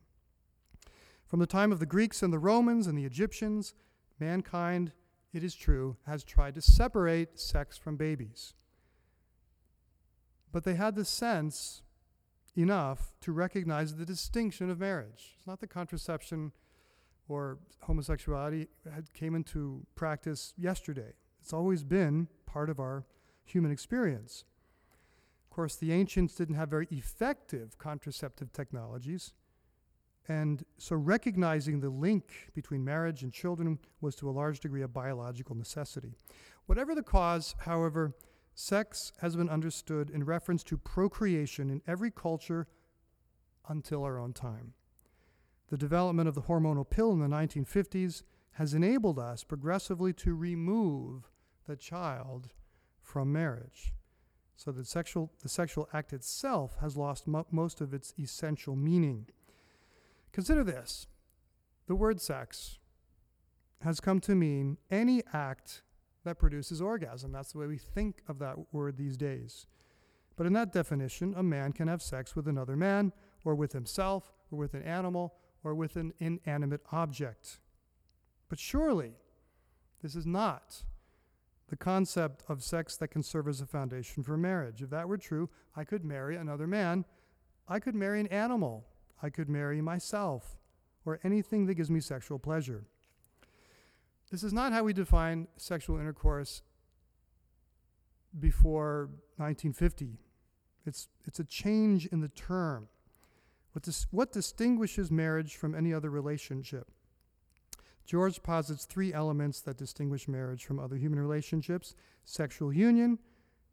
From 1.25 1.39
the 1.39 1.47
time 1.47 1.71
of 1.71 1.79
the 1.79 1.85
Greeks 1.85 2.21
and 2.21 2.31
the 2.31 2.39
Romans 2.39 2.87
and 2.87 2.97
the 2.97 3.05
Egyptians, 3.05 3.73
mankind 4.19 4.93
it 5.33 5.43
is 5.43 5.55
true, 5.55 5.97
has 6.05 6.23
tried 6.23 6.55
to 6.55 6.61
separate 6.61 7.39
sex 7.39 7.77
from 7.77 7.95
babies. 7.95 8.53
But 10.51 10.65
they 10.65 10.75
had 10.75 10.95
the 10.95 11.05
sense 11.05 11.81
enough 12.57 13.13
to 13.21 13.31
recognize 13.31 13.95
the 13.95 14.05
distinction 14.05 14.69
of 14.69 14.79
marriage. 14.79 15.35
It's 15.37 15.47
not 15.47 15.61
the 15.61 15.67
contraception 15.67 16.51
or 17.29 17.59
homosexuality 17.83 18.67
had 18.93 19.13
came 19.13 19.35
into 19.35 19.85
practice 19.95 20.53
yesterday. 20.57 21.13
It's 21.39 21.53
always 21.53 21.83
been 21.83 22.27
part 22.45 22.69
of 22.69 22.79
our 22.79 23.05
human 23.51 23.71
experience. 23.71 24.43
Of 25.45 25.55
course, 25.55 25.75
the 25.75 25.91
ancients 25.91 26.35
didn't 26.35 26.55
have 26.55 26.69
very 26.69 26.87
effective 26.91 27.77
contraceptive 27.77 28.51
technologies, 28.51 29.33
and 30.27 30.63
so 30.77 30.95
recognizing 30.95 31.79
the 31.79 31.89
link 31.89 32.51
between 32.53 32.85
marriage 32.85 33.23
and 33.23 33.33
children 33.33 33.79
was 33.99 34.15
to 34.15 34.29
a 34.29 34.31
large 34.31 34.59
degree 34.59 34.81
a 34.81 34.87
biological 34.87 35.55
necessity. 35.55 36.13
Whatever 36.67 36.95
the 36.95 37.03
cause, 37.03 37.55
however, 37.59 38.15
sex 38.53 39.11
has 39.19 39.35
been 39.35 39.49
understood 39.49 40.09
in 40.09 40.23
reference 40.23 40.63
to 40.63 40.77
procreation 40.77 41.69
in 41.69 41.81
every 41.87 42.11
culture 42.11 42.67
until 43.67 44.03
our 44.03 44.19
own 44.19 44.33
time. 44.33 44.73
The 45.69 45.77
development 45.77 46.27
of 46.27 46.35
the 46.35 46.43
hormonal 46.43 46.89
pill 46.89 47.11
in 47.11 47.19
the 47.19 47.27
1950s 47.27 48.23
has 48.53 48.73
enabled 48.73 49.17
us 49.17 49.43
progressively 49.43 50.13
to 50.13 50.35
remove 50.35 51.29
the 51.67 51.75
child 51.75 52.49
from 53.11 53.31
marriage. 53.31 53.93
So 54.55 54.71
that 54.71 54.87
sexual, 54.87 55.31
the 55.43 55.49
sexual 55.49 55.89
act 55.91 56.13
itself 56.13 56.77
has 56.79 56.95
lost 56.95 57.27
mo- 57.27 57.45
most 57.51 57.81
of 57.81 57.93
its 57.93 58.13
essential 58.17 58.75
meaning. 58.75 59.27
Consider 60.31 60.63
this 60.63 61.07
the 61.87 61.95
word 61.95 62.21
sex 62.21 62.79
has 63.81 63.99
come 63.99 64.21
to 64.21 64.33
mean 64.33 64.77
any 64.89 65.23
act 65.33 65.81
that 66.23 66.39
produces 66.39 66.81
orgasm. 66.81 67.33
That's 67.33 67.51
the 67.51 67.57
way 67.57 67.67
we 67.67 67.77
think 67.77 68.21
of 68.29 68.39
that 68.39 68.55
word 68.71 68.95
these 68.95 69.17
days. 69.17 69.65
But 70.37 70.45
in 70.45 70.53
that 70.53 70.71
definition, 70.71 71.33
a 71.35 71.43
man 71.43 71.73
can 71.73 71.89
have 71.89 72.01
sex 72.01 72.35
with 72.35 72.47
another 72.47 72.77
man, 72.77 73.11
or 73.43 73.55
with 73.55 73.73
himself, 73.73 74.31
or 74.51 74.57
with 74.57 74.73
an 74.73 74.83
animal, 74.83 75.33
or 75.63 75.75
with 75.75 75.97
an 75.97 76.13
inanimate 76.19 76.81
object. 76.91 77.59
But 78.47 78.59
surely, 78.59 79.15
this 80.01 80.15
is 80.15 80.25
not 80.25 80.83
the 81.71 81.77
concept 81.77 82.43
of 82.49 82.61
sex 82.61 82.97
that 82.97 83.07
can 83.07 83.23
serve 83.23 83.47
as 83.47 83.61
a 83.61 83.65
foundation 83.65 84.23
for 84.23 84.35
marriage. 84.35 84.81
If 84.81 84.89
that 84.89 85.07
were 85.07 85.17
true, 85.17 85.49
I 85.73 85.85
could 85.85 86.03
marry 86.03 86.35
another 86.35 86.67
man. 86.67 87.05
I 87.65 87.79
could 87.79 87.95
marry 87.95 88.19
an 88.19 88.27
animal. 88.27 88.85
I 89.23 89.29
could 89.29 89.47
marry 89.47 89.79
myself 89.79 90.57
or 91.05 91.21
anything 91.23 91.67
that 91.67 91.75
gives 91.75 91.89
me 91.89 92.01
sexual 92.01 92.39
pleasure. 92.39 92.83
This 94.29 94.43
is 94.43 94.51
not 94.51 94.73
how 94.73 94.83
we 94.83 94.91
define 94.91 95.47
sexual 95.55 95.97
intercourse 95.97 96.61
before 98.37 99.09
1950. 99.37 100.17
It's, 100.85 101.07
it's 101.25 101.39
a 101.39 101.45
change 101.45 102.05
in 102.07 102.19
the 102.19 102.29
term. 102.29 102.89
What, 103.71 103.83
dis- 103.83 104.07
what 104.11 104.33
distinguishes 104.33 105.09
marriage 105.09 105.55
from 105.55 105.73
any 105.73 105.93
other 105.93 106.09
relationship? 106.09 106.91
George 108.05 108.41
posits 108.43 108.85
three 108.85 109.13
elements 109.13 109.61
that 109.61 109.77
distinguish 109.77 110.27
marriage 110.27 110.65
from 110.65 110.79
other 110.79 110.97
human 110.97 111.19
relationships 111.19 111.95
sexual 112.23 112.73
union, 112.73 113.19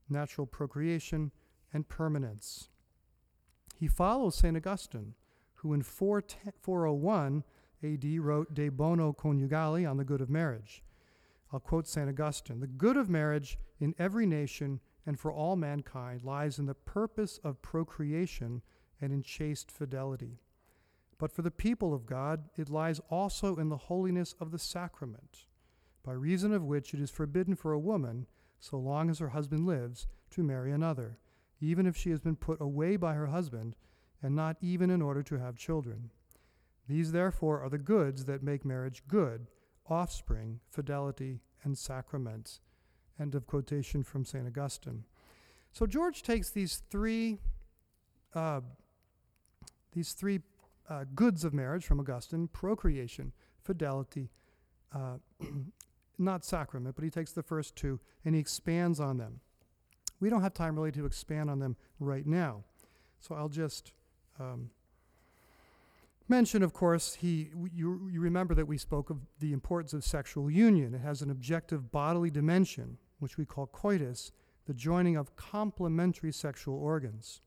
natural 0.09 0.47
procreation, 0.47 1.31
and 1.73 1.89
permanence. 1.89 2.69
He 3.77 3.89
follows 3.89 4.37
St. 4.37 4.57
Augustine 4.57 5.15
who 5.59 5.73
in 5.73 5.83
401 5.83 7.45
AD 7.83 8.05
wrote 8.21 8.55
De 8.55 8.69
Bono 8.69 9.13
Conjugale 9.13 9.87
on 9.87 9.97
the 9.97 10.05
good 10.05 10.21
of 10.21 10.31
marriage. 10.31 10.83
I'll 11.53 11.61
quote 11.61 11.89
St. 11.89 12.09
Augustine 12.09 12.61
The 12.61 12.67
good 12.67 12.97
of 12.97 13.09
marriage 13.09 13.59
in 13.81 13.95
every 13.99 14.27
nation 14.27 14.81
and 15.07 15.19
for 15.19 15.33
all 15.33 15.57
mankind 15.57 16.23
lies 16.23 16.59
in 16.59 16.67
the 16.67 16.75
purpose 16.75 17.39
of 17.43 17.63
procreation 17.63 18.63
and 19.01 19.13
in 19.13 19.23
chaste 19.23 19.71
fidelity. 19.71 20.39
But 21.19 21.33
for 21.33 21.43
the 21.43 21.51
people 21.51 21.93
of 21.93 22.07
God, 22.07 22.49
it 22.57 22.71
lies 22.71 23.01
also 23.11 23.57
in 23.57 23.69
the 23.69 23.77
holiness 23.77 24.35
of 24.41 24.51
the 24.53 24.59
sacrament, 24.59 25.47
by 26.05 26.13
reason 26.13 26.53
of 26.53 26.65
which 26.65 26.95
it 26.95 27.01
is 27.01 27.11
forbidden 27.11 27.57
for 27.57 27.73
a 27.73 27.79
woman, 27.79 28.27
so 28.61 28.79
long 28.79 29.11
as 29.11 29.19
her 29.19 29.31
husband 29.31 29.67
lives, 29.67 30.07
to 30.31 30.43
marry 30.43 30.73
another, 30.73 31.19
even 31.61 31.87
if 31.87 31.97
she 31.97 32.11
has 32.11 32.21
been 32.21 32.37
put 32.37 32.61
away 32.61 32.97
by 32.97 33.15
her 33.15 33.27
husband 33.27 33.75
and 34.23 34.35
not 34.35 34.57
even 34.61 34.91
in 34.91 35.03
order 35.03 35.23
to 35.23 35.39
have 35.39 35.57
children. 35.57 36.11
These, 36.89 37.13
therefore, 37.13 37.61
are 37.61 37.69
the 37.69 37.79
goods 37.79 38.25
that 38.25 38.43
make 38.43 38.65
marriage 38.65 39.03
good 39.07 39.49
offspring, 39.91 40.61
fidelity, 40.69 41.41
and 41.65 41.77
sacraments. 41.77 42.61
End 43.19 43.35
of 43.35 43.47
quotation 43.47 44.03
from 44.03 44.25
St. 44.25 44.47
Augustine. 44.47 45.05
So 45.73 45.87
George 45.87 46.23
takes 46.23 46.51
these 46.51 46.83
three 46.91 47.39
uh, 48.35 48.61
these 49.93 50.13
three 50.13 50.41
uh, 50.89 51.05
goods 51.15 51.45
of 51.45 51.53
marriage 51.53 51.85
from 51.85 52.01
Augustine 52.01 52.49
procreation, 52.49 53.33
fidelity, 53.63 54.31
uh, 54.95 55.17
not 56.19 56.45
sacrament, 56.45 56.95
but 56.95 57.05
he 57.05 57.11
takes 57.11 57.33
the 57.33 57.43
first 57.43 57.77
two 57.77 58.01
and 58.25 58.35
he 58.35 58.41
expands 58.41 58.99
on 59.01 59.19
them. 59.19 59.41
We 60.21 60.31
don't 60.31 60.43
have 60.43 60.55
time 60.55 60.75
really 60.75 60.93
to 60.93 61.07
expand 61.07 61.51
on 61.51 61.61
them 61.61 61.77
right 62.01 62.27
now. 62.27 62.65
So 63.21 63.35
I'll 63.35 63.49
just 63.49 63.93
um, 64.41 64.71
mention, 66.29 66.63
of 66.63 66.73
course, 66.73 67.15
he, 67.15 67.51
you, 67.73 68.09
you 68.11 68.21
remember 68.21 68.55
that 68.55 68.67
we 68.67 68.79
spoke 68.79 69.11
of 69.11 69.19
the 69.39 69.53
importance 69.53 69.93
of 69.93 70.05
sexual 70.05 70.51
union. 70.51 70.95
It 70.95 71.01
has 71.01 71.23
an 71.23 71.31
objective 71.31 71.93
bodily 71.93 72.31
dimension, 72.31 72.99
which 73.19 73.37
we 73.37 73.45
call 73.45 73.67
coitus, 73.67 74.33
the 74.67 74.75
joining 74.75 75.17
of 75.17 75.37
complementary 75.37 76.33
sexual 76.33 76.77
organs. 76.77 77.41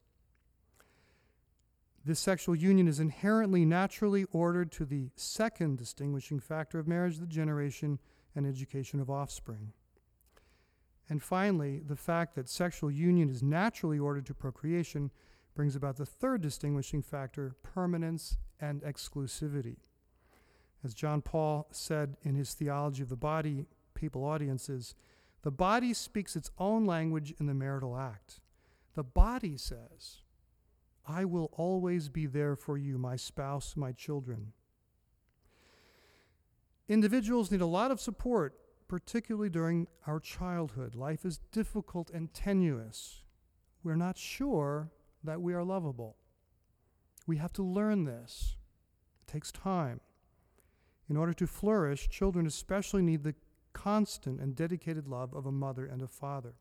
This 2.03 2.19
sexual 2.19 2.55
union 2.55 2.87
is 2.87 2.99
inherently 2.99 3.63
naturally 3.63 4.25
ordered 4.31 4.71
to 4.73 4.85
the 4.85 5.09
second 5.15 5.77
distinguishing 5.77 6.39
factor 6.39 6.79
of 6.79 6.87
marriage, 6.87 7.19
the 7.19 7.27
generation 7.27 7.99
and 8.35 8.47
education 8.47 8.99
of 8.99 9.09
offspring. 9.09 9.73
And 11.09 11.21
finally, 11.21 11.81
the 11.85 11.95
fact 11.95 12.35
that 12.35 12.49
sexual 12.49 12.89
union 12.89 13.29
is 13.29 13.43
naturally 13.43 13.99
ordered 13.99 14.25
to 14.27 14.33
procreation 14.33 15.11
brings 15.53 15.75
about 15.75 15.97
the 15.97 16.05
third 16.05 16.41
distinguishing 16.41 17.01
factor 17.01 17.55
permanence 17.61 18.37
and 18.59 18.81
exclusivity. 18.81 19.77
As 20.83 20.93
John 20.93 21.21
Paul 21.21 21.67
said 21.71 22.17
in 22.23 22.35
his 22.35 22.53
Theology 22.53 23.03
of 23.03 23.09
the 23.09 23.15
Body, 23.15 23.65
Papal 23.93 24.23
Audiences, 24.23 24.95
the 25.43 25.51
body 25.51 25.93
speaks 25.93 26.35
its 26.35 26.49
own 26.57 26.85
language 26.85 27.33
in 27.39 27.45
the 27.45 27.53
marital 27.53 27.97
act. 27.97 28.39
The 28.95 29.03
body 29.03 29.57
says, 29.57 30.20
I 31.07 31.25
will 31.25 31.51
always 31.53 32.09
be 32.09 32.25
there 32.25 32.55
for 32.55 32.77
you, 32.77 32.97
my 32.97 33.15
spouse, 33.15 33.75
my 33.75 33.91
children. 33.91 34.53
Individuals 36.87 37.51
need 37.51 37.61
a 37.61 37.65
lot 37.65 37.91
of 37.91 37.99
support, 38.01 38.55
particularly 38.87 39.49
during 39.49 39.87
our 40.05 40.19
childhood. 40.19 40.95
Life 40.95 41.25
is 41.25 41.39
difficult 41.51 42.09
and 42.09 42.33
tenuous. 42.33 43.23
We're 43.83 43.95
not 43.95 44.17
sure 44.17 44.91
that 45.23 45.41
we 45.41 45.53
are 45.53 45.63
lovable. 45.63 46.17
We 47.25 47.37
have 47.37 47.53
to 47.53 47.63
learn 47.63 48.03
this. 48.03 48.57
It 49.27 49.31
takes 49.31 49.51
time. 49.51 50.01
In 51.09 51.17
order 51.17 51.33
to 51.33 51.47
flourish, 51.47 52.09
children 52.09 52.45
especially 52.45 53.01
need 53.01 53.23
the 53.23 53.35
constant 53.73 54.39
and 54.39 54.55
dedicated 54.55 55.07
love 55.07 55.33
of 55.33 55.45
a 55.45 55.51
mother 55.51 55.85
and 55.85 56.01
a 56.01 56.07
father. 56.07 56.55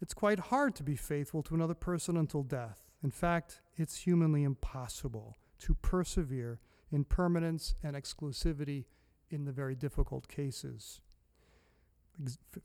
It's 0.00 0.14
quite 0.14 0.38
hard 0.38 0.74
to 0.76 0.82
be 0.82 0.96
faithful 0.96 1.42
to 1.44 1.54
another 1.54 1.74
person 1.74 2.16
until 2.16 2.42
death. 2.42 2.85
In 3.02 3.10
fact, 3.10 3.60
it's 3.76 3.98
humanly 3.98 4.42
impossible 4.42 5.36
to 5.60 5.74
persevere 5.74 6.60
in 6.90 7.04
permanence 7.04 7.74
and 7.82 7.96
exclusivity 7.96 8.84
in 9.30 9.44
the 9.44 9.52
very 9.52 9.74
difficult 9.74 10.28
cases. 10.28 11.00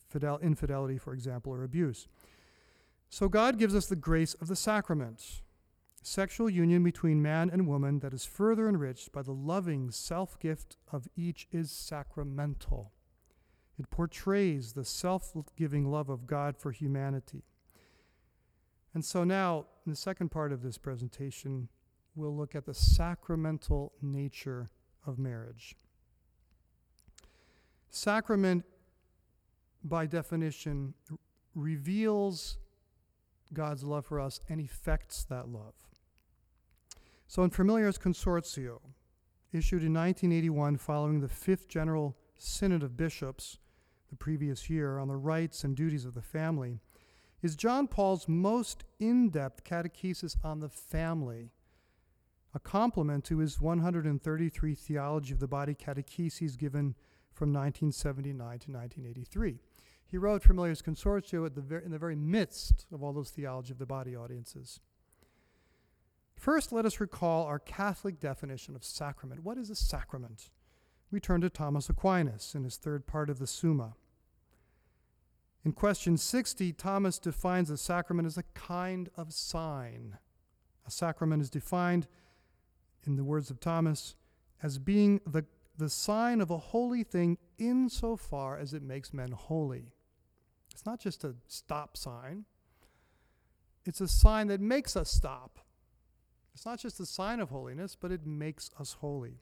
Fidel, 0.10 0.40
infidelity, 0.40 0.98
for 0.98 1.14
example, 1.14 1.54
or 1.54 1.64
abuse. 1.64 2.08
So 3.10 3.28
God 3.28 3.58
gives 3.58 3.76
us 3.76 3.88
the 3.88 3.96
grace 3.96 4.34
of 4.36 4.48
the 4.48 4.56
sacraments, 4.56 5.42
sexual 6.02 6.50
union 6.50 6.84
between 6.84 7.22
man 7.22 7.50
and 7.50 7.68
woman 7.68 8.00
that 8.00 8.14
is 8.14 8.26
further 8.26 8.70
enriched 8.70 9.12
by 9.12 9.22
the 9.22 9.34
loving 9.34 9.92
self 9.92 10.40
gift 10.40 10.78
of 10.92 11.08
each 11.16 11.48
is 11.52 11.72
sacramental. 11.72 12.94
It 13.78 13.90
portrays 13.90 14.74
the 14.74 14.86
self 14.86 15.34
giving 15.58 15.90
love 15.90 16.10
of 16.10 16.28
God 16.28 16.56
for 16.56 16.72
humanity. 16.72 17.44
And 18.94 19.06
so 19.06 19.24
now, 19.24 19.66
in 19.86 19.92
the 19.92 19.96
second 19.96 20.30
part 20.30 20.52
of 20.52 20.62
this 20.62 20.78
presentation, 20.78 21.70
we'll 22.16 22.36
look 22.36 22.56
at 22.56 22.66
the 22.66 22.74
sacramental 22.74 23.94
nature 24.02 24.70
of 25.06 25.18
marriage. 25.18 25.76
Sacrament, 27.90 28.66
by 29.84 30.06
definition, 30.06 30.94
reveals 31.56 32.58
God's 33.54 33.84
love 33.84 34.06
for 34.06 34.20
us 34.20 34.40
and 34.50 34.60
effects 34.62 35.26
that 35.26 35.50
love. 35.50 35.74
So, 37.28 37.44
in 37.44 37.50
Familiaris 37.50 37.98
Consortio, 37.98 38.80
issued 39.54 39.84
in 39.84 39.94
1981 39.94 40.78
following 40.78 41.20
the 41.20 41.28
Fifth 41.28 41.68
General 41.68 42.16
Synod 42.38 42.84
of 42.84 42.98
Bishops 42.98 43.58
the 44.10 44.16
previous 44.16 44.70
year 44.70 44.98
on 44.98 45.08
the 45.08 45.16
rights 45.16 45.64
and 45.64 45.76
duties 45.76 46.06
of 46.06 46.14
the 46.14 46.22
family, 46.22 46.80
is 47.42 47.56
John 47.56 47.88
Paul's 47.88 48.28
most 48.28 48.84
in 49.00 49.30
depth 49.30 49.64
catechesis 49.64 50.36
on 50.44 50.60
the 50.60 50.70
family, 50.70 51.52
a 52.54 52.60
complement 52.60 53.24
to 53.26 53.40
his 53.40 53.60
133 53.60 54.76
Theology 54.76 55.34
of 55.34 55.40
the 55.40 55.48
Body 55.48 55.74
catecheses 55.74 56.58
given 56.58 56.96
from 57.34 57.50
1979 57.50 58.38
to 58.38 58.72
1983. 58.72 59.60
He 60.06 60.18
wrote 60.18 60.44
Familiaris 60.44 60.82
Consortio 60.82 61.54
the 61.54 61.62
ver- 61.62 61.78
in 61.80 61.92
the 61.92 61.98
very 61.98 62.16
midst 62.16 62.86
of 62.92 63.02
all 63.02 63.14
those 63.14 63.30
Theology 63.30 63.72
of 63.72 63.80
the 63.80 63.86
Body 63.86 64.16
audiences. 64.16 64.82
First, 66.36 66.72
let 66.72 66.86
us 66.86 67.00
recall 67.00 67.46
our 67.46 67.60
Catholic 67.60 68.20
definition 68.20 68.76
of 68.76 68.84
sacrament. 68.84 69.44
What 69.44 69.58
is 69.58 69.70
a 69.70 69.76
sacrament? 69.76 70.50
We 71.12 71.20
turn 71.20 71.42
to 71.42 71.50
Thomas 71.50 71.90
Aquinas 71.90 72.56
in 72.56 72.64
his 72.64 72.78
third 72.78 73.08
part 73.08 73.30
of 73.30 73.40
the 73.40 73.48
Summa. 73.48 73.94
In 75.64 75.74
question 75.74 76.18
60, 76.18 76.74
Thomas 76.74 77.20
defines 77.20 77.70
a 77.70 77.78
sacrament 77.78 78.26
as 78.26 78.38
a 78.38 78.44
kind 78.56 79.10
of 79.16 79.32
sign. 79.32 80.18
A 80.88 80.92
sacrament 80.92 81.42
is 81.42 81.50
defined, 81.50 82.08
in 83.06 83.16
the 83.16 83.24
words 83.24 83.50
of 83.50 83.60
Thomas, 83.60 84.16
as 84.64 84.80
being 84.80 85.22
the, 85.26 85.46
the 85.78 85.90
sign 85.90 86.42
of 86.42 86.50
a 86.50 86.58
holy 86.58 87.04
thing 87.04 87.38
insofar 87.60 88.58
as 88.58 88.74
it 88.74 88.82
makes 88.82 89.14
men 89.14 89.32
holy. 89.32 89.94
It's 90.72 90.86
not 90.86 91.00
just 91.00 91.24
a 91.24 91.36
stop 91.48 91.96
sign, 91.96 92.46
it's 93.86 94.02
a 94.02 94.08
sign 94.08 94.48
that 94.48 94.62
makes 94.62 94.96
us 94.96 95.10
stop. 95.10 95.60
It's 96.54 96.66
not 96.66 96.80
just 96.80 97.00
a 97.00 97.06
sign 97.06 97.40
of 97.40 97.50
holiness, 97.50 97.96
but 98.00 98.12
it 98.12 98.26
makes 98.26 98.70
us 98.80 98.98
holy. 99.00 99.40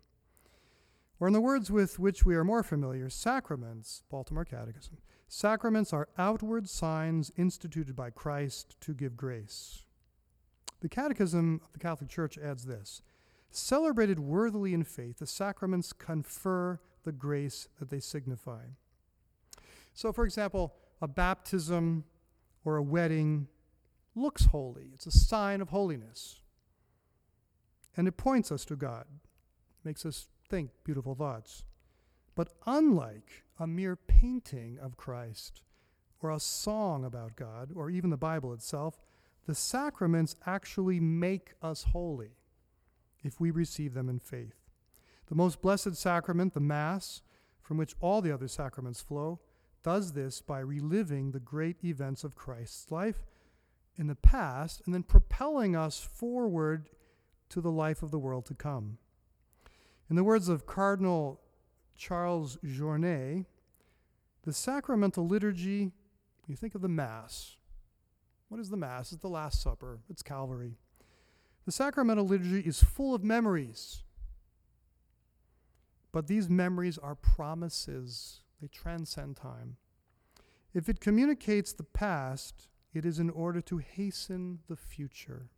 Or, 1.19 1.27
in 1.27 1.33
the 1.33 1.41
words 1.41 1.69
with 1.69 1.99
which 1.99 2.25
we 2.25 2.35
are 2.35 2.45
more 2.45 2.63
familiar, 2.63 3.09
sacraments, 3.09 4.03
Baltimore 4.09 4.45
Catechism, 4.45 4.97
Sacraments 5.31 5.93
are 5.93 6.09
outward 6.17 6.67
signs 6.67 7.31
instituted 7.37 7.95
by 7.95 8.09
Christ 8.09 8.75
to 8.81 8.95
give 8.95 9.15
grace. 9.15 9.83
The 10.81 10.89
Catechism 10.89 11.61
of 11.63 11.71
the 11.71 11.77
Catholic 11.77 12.09
Church 12.09 12.35
adds 12.39 12.65
this 12.65 13.03
Celebrated 13.51 14.19
worthily 14.19 14.73
in 14.73 14.83
faith, 14.83 15.19
the 15.19 15.27
sacraments 15.27 15.93
confer 15.93 16.79
the 17.03 17.11
grace 17.11 17.67
that 17.77 17.91
they 17.91 17.99
signify. 17.99 18.63
So, 19.93 20.11
for 20.11 20.25
example, 20.25 20.73
a 20.99 21.07
baptism 21.07 22.05
or 22.65 22.77
a 22.77 22.83
wedding 22.83 23.47
looks 24.15 24.45
holy, 24.45 24.89
it's 24.95 25.05
a 25.05 25.11
sign 25.11 25.61
of 25.61 25.69
holiness. 25.69 26.41
And 27.95 28.07
it 28.07 28.17
points 28.17 28.51
us 28.51 28.65
to 28.65 28.75
God, 28.75 29.05
makes 29.83 30.07
us 30.07 30.27
think 30.49 30.71
beautiful 30.83 31.13
thoughts. 31.13 31.63
But 32.39 32.53
unlike 32.65 33.43
a 33.59 33.67
mere 33.67 33.97
painting 33.97 34.79
of 34.81 34.95
Christ 34.95 35.61
or 36.21 36.31
a 36.31 36.39
song 36.39 37.03
about 37.03 37.35
God 37.35 37.71
or 37.75 37.89
even 37.89 38.11
the 38.11 38.15
Bible 38.15 38.53
itself, 38.53 38.97
the 39.45 39.53
sacraments 39.53 40.37
actually 40.45 41.01
make 41.01 41.51
us 41.61 41.87
holy 41.91 42.37
if 43.23 43.41
we 43.41 43.51
receive 43.51 43.93
them 43.93 44.07
in 44.07 44.19
faith. 44.19 44.55
The 45.27 45.35
most 45.35 45.61
blessed 45.61 45.97
sacrament, 45.97 46.53
the 46.53 46.61
Mass, 46.61 47.21
from 47.61 47.75
which 47.75 47.95
all 47.99 48.21
the 48.21 48.31
other 48.31 48.47
sacraments 48.47 49.01
flow, 49.01 49.41
does 49.83 50.13
this 50.13 50.41
by 50.41 50.59
reliving 50.59 51.31
the 51.31 51.41
great 51.41 51.83
events 51.83 52.23
of 52.23 52.37
Christ's 52.37 52.89
life 52.89 53.25
in 53.97 54.07
the 54.07 54.15
past 54.15 54.81
and 54.85 54.93
then 54.93 55.03
propelling 55.03 55.75
us 55.75 55.99
forward 55.99 56.87
to 57.49 57.59
the 57.59 57.69
life 57.69 58.01
of 58.01 58.11
the 58.11 58.17
world 58.17 58.45
to 58.45 58.55
come. 58.55 58.97
In 60.09 60.15
the 60.15 60.23
words 60.23 60.47
of 60.47 60.65
Cardinal 60.65 61.41
Charles 61.99 62.57
Journet, 62.65 63.45
the 64.43 64.53
sacramental 64.53 65.27
liturgy, 65.27 65.91
you 66.47 66.55
think 66.55 66.73
of 66.73 66.81
the 66.81 66.87
Mass. 66.87 67.57
What 68.47 68.61
is 68.61 68.69
the 68.69 68.77
Mass? 68.77 69.11
It's 69.11 69.21
the 69.21 69.27
Last 69.27 69.61
Supper, 69.61 69.99
it's 70.09 70.23
Calvary. 70.23 70.77
The 71.65 71.73
sacramental 71.73 72.25
liturgy 72.25 72.61
is 72.61 72.81
full 72.81 73.13
of 73.13 73.23
memories. 73.23 74.03
But 76.13 76.27
these 76.27 76.49
memories 76.49 76.97
are 76.97 77.15
promises, 77.15 78.43
they 78.61 78.69
transcend 78.69 79.35
time. 79.35 79.75
If 80.73 80.87
it 80.87 81.01
communicates 81.01 81.73
the 81.73 81.83
past, 81.83 82.69
it 82.93 83.05
is 83.05 83.19
in 83.19 83.29
order 83.29 83.59
to 83.61 83.79
hasten 83.79 84.59
the 84.69 84.77
future. 84.77 85.49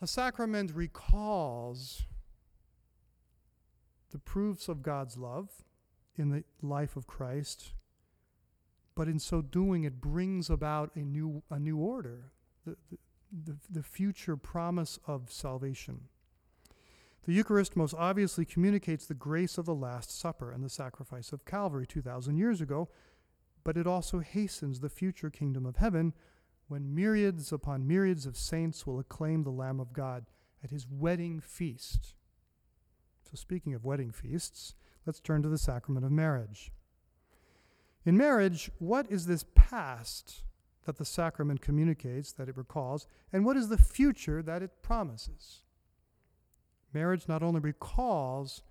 A 0.00 0.06
sacrament 0.06 0.72
recalls 0.74 2.06
the 4.10 4.18
proofs 4.18 4.68
of 4.68 4.82
God's 4.82 5.16
love 5.16 5.48
in 6.16 6.30
the 6.30 6.44
life 6.62 6.96
of 6.96 7.06
Christ, 7.06 7.72
but 8.94 9.08
in 9.08 9.18
so 9.18 9.42
doing, 9.42 9.84
it 9.84 10.00
brings 10.00 10.50
about 10.50 10.90
a 10.96 11.00
new, 11.00 11.42
a 11.50 11.58
new 11.58 11.78
order. 11.78 12.32
The, 12.64 12.76
the, 12.90 12.98
the, 13.30 13.56
the 13.70 13.82
future 13.82 14.36
promise 14.36 14.98
of 15.06 15.30
salvation. 15.30 16.08
The 17.24 17.34
Eucharist 17.34 17.76
most 17.76 17.94
obviously 17.94 18.44
communicates 18.44 19.06
the 19.06 19.14
grace 19.14 19.58
of 19.58 19.66
the 19.66 19.74
Last 19.74 20.18
Supper 20.18 20.50
and 20.50 20.64
the 20.64 20.70
sacrifice 20.70 21.30
of 21.30 21.44
Calvary 21.44 21.86
2,000 21.86 22.36
years 22.38 22.60
ago, 22.60 22.88
but 23.64 23.76
it 23.76 23.86
also 23.86 24.20
hastens 24.20 24.80
the 24.80 24.88
future 24.88 25.28
kingdom 25.28 25.66
of 25.66 25.76
heaven 25.76 26.14
when 26.68 26.94
myriads 26.94 27.52
upon 27.52 27.86
myriads 27.86 28.24
of 28.24 28.36
saints 28.36 28.86
will 28.86 28.98
acclaim 28.98 29.42
the 29.42 29.50
Lamb 29.50 29.78
of 29.78 29.92
God 29.92 30.24
at 30.64 30.70
his 30.70 30.86
wedding 30.88 31.40
feast. 31.40 32.14
So, 33.30 33.36
speaking 33.36 33.74
of 33.74 33.84
wedding 33.84 34.10
feasts, 34.10 34.74
let's 35.04 35.20
turn 35.20 35.42
to 35.42 35.48
the 35.48 35.58
sacrament 35.58 36.06
of 36.06 36.12
marriage. 36.12 36.72
In 38.06 38.16
marriage, 38.16 38.70
what 38.78 39.10
is 39.10 39.26
this 39.26 39.44
past 39.54 40.44
that 40.86 40.96
the 40.96 41.04
sacrament 41.04 41.60
communicates, 41.60 42.32
that 42.32 42.48
it 42.48 42.56
recalls, 42.56 43.06
and 43.30 43.44
what 43.44 43.58
is 43.58 43.68
the 43.68 43.76
future 43.76 44.42
that 44.42 44.62
it 44.62 44.82
promises? 44.82 45.60
Marriage 46.94 47.28
not 47.28 47.42
only 47.42 47.60
recalls 47.60 48.62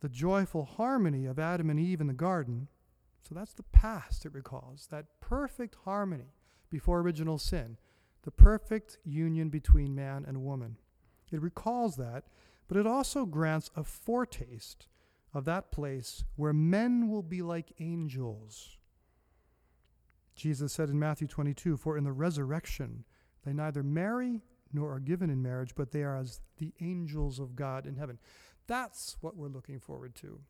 the 0.00 0.08
joyful 0.08 0.64
harmony 0.64 1.24
of 1.24 1.38
Adam 1.38 1.70
and 1.70 1.78
Eve 1.78 2.00
in 2.00 2.08
the 2.08 2.12
garden, 2.12 2.66
so 3.22 3.32
that's 3.32 3.54
the 3.54 3.62
past 3.62 4.26
it 4.26 4.34
recalls, 4.34 4.88
that 4.90 5.20
perfect 5.20 5.76
harmony 5.84 6.34
before 6.68 6.98
original 6.98 7.38
sin, 7.38 7.76
the 8.24 8.32
perfect 8.32 8.98
union 9.04 9.50
between 9.50 9.94
man 9.94 10.24
and 10.26 10.44
woman. 10.44 10.78
It 11.30 11.40
recalls 11.40 11.94
that, 11.96 12.24
but 12.68 12.76
it 12.76 12.86
also 12.86 13.26
grants 13.26 13.70
a 13.76 13.84
foretaste 13.84 14.86
of 15.32 15.44
that 15.44 15.70
place 15.70 16.24
where 16.36 16.52
men 16.52 17.08
will 17.08 17.22
be 17.22 17.42
like 17.42 17.72
angels. 17.80 18.78
Jesus 20.34 20.72
said 20.72 20.88
in 20.88 20.98
Matthew 20.98 21.26
22 21.26 21.76
For 21.76 21.96
in 21.96 22.04
the 22.04 22.12
resurrection 22.12 23.04
they 23.44 23.52
neither 23.52 23.82
marry 23.82 24.40
nor 24.72 24.92
are 24.94 25.00
given 25.00 25.30
in 25.30 25.42
marriage, 25.42 25.74
but 25.76 25.92
they 25.92 26.02
are 26.02 26.16
as 26.16 26.40
the 26.58 26.72
angels 26.80 27.38
of 27.38 27.54
God 27.54 27.86
in 27.86 27.96
heaven. 27.96 28.18
That's 28.66 29.16
what 29.20 29.36
we're 29.36 29.48
looking 29.48 29.78
forward 29.78 30.14
to. 30.16 30.40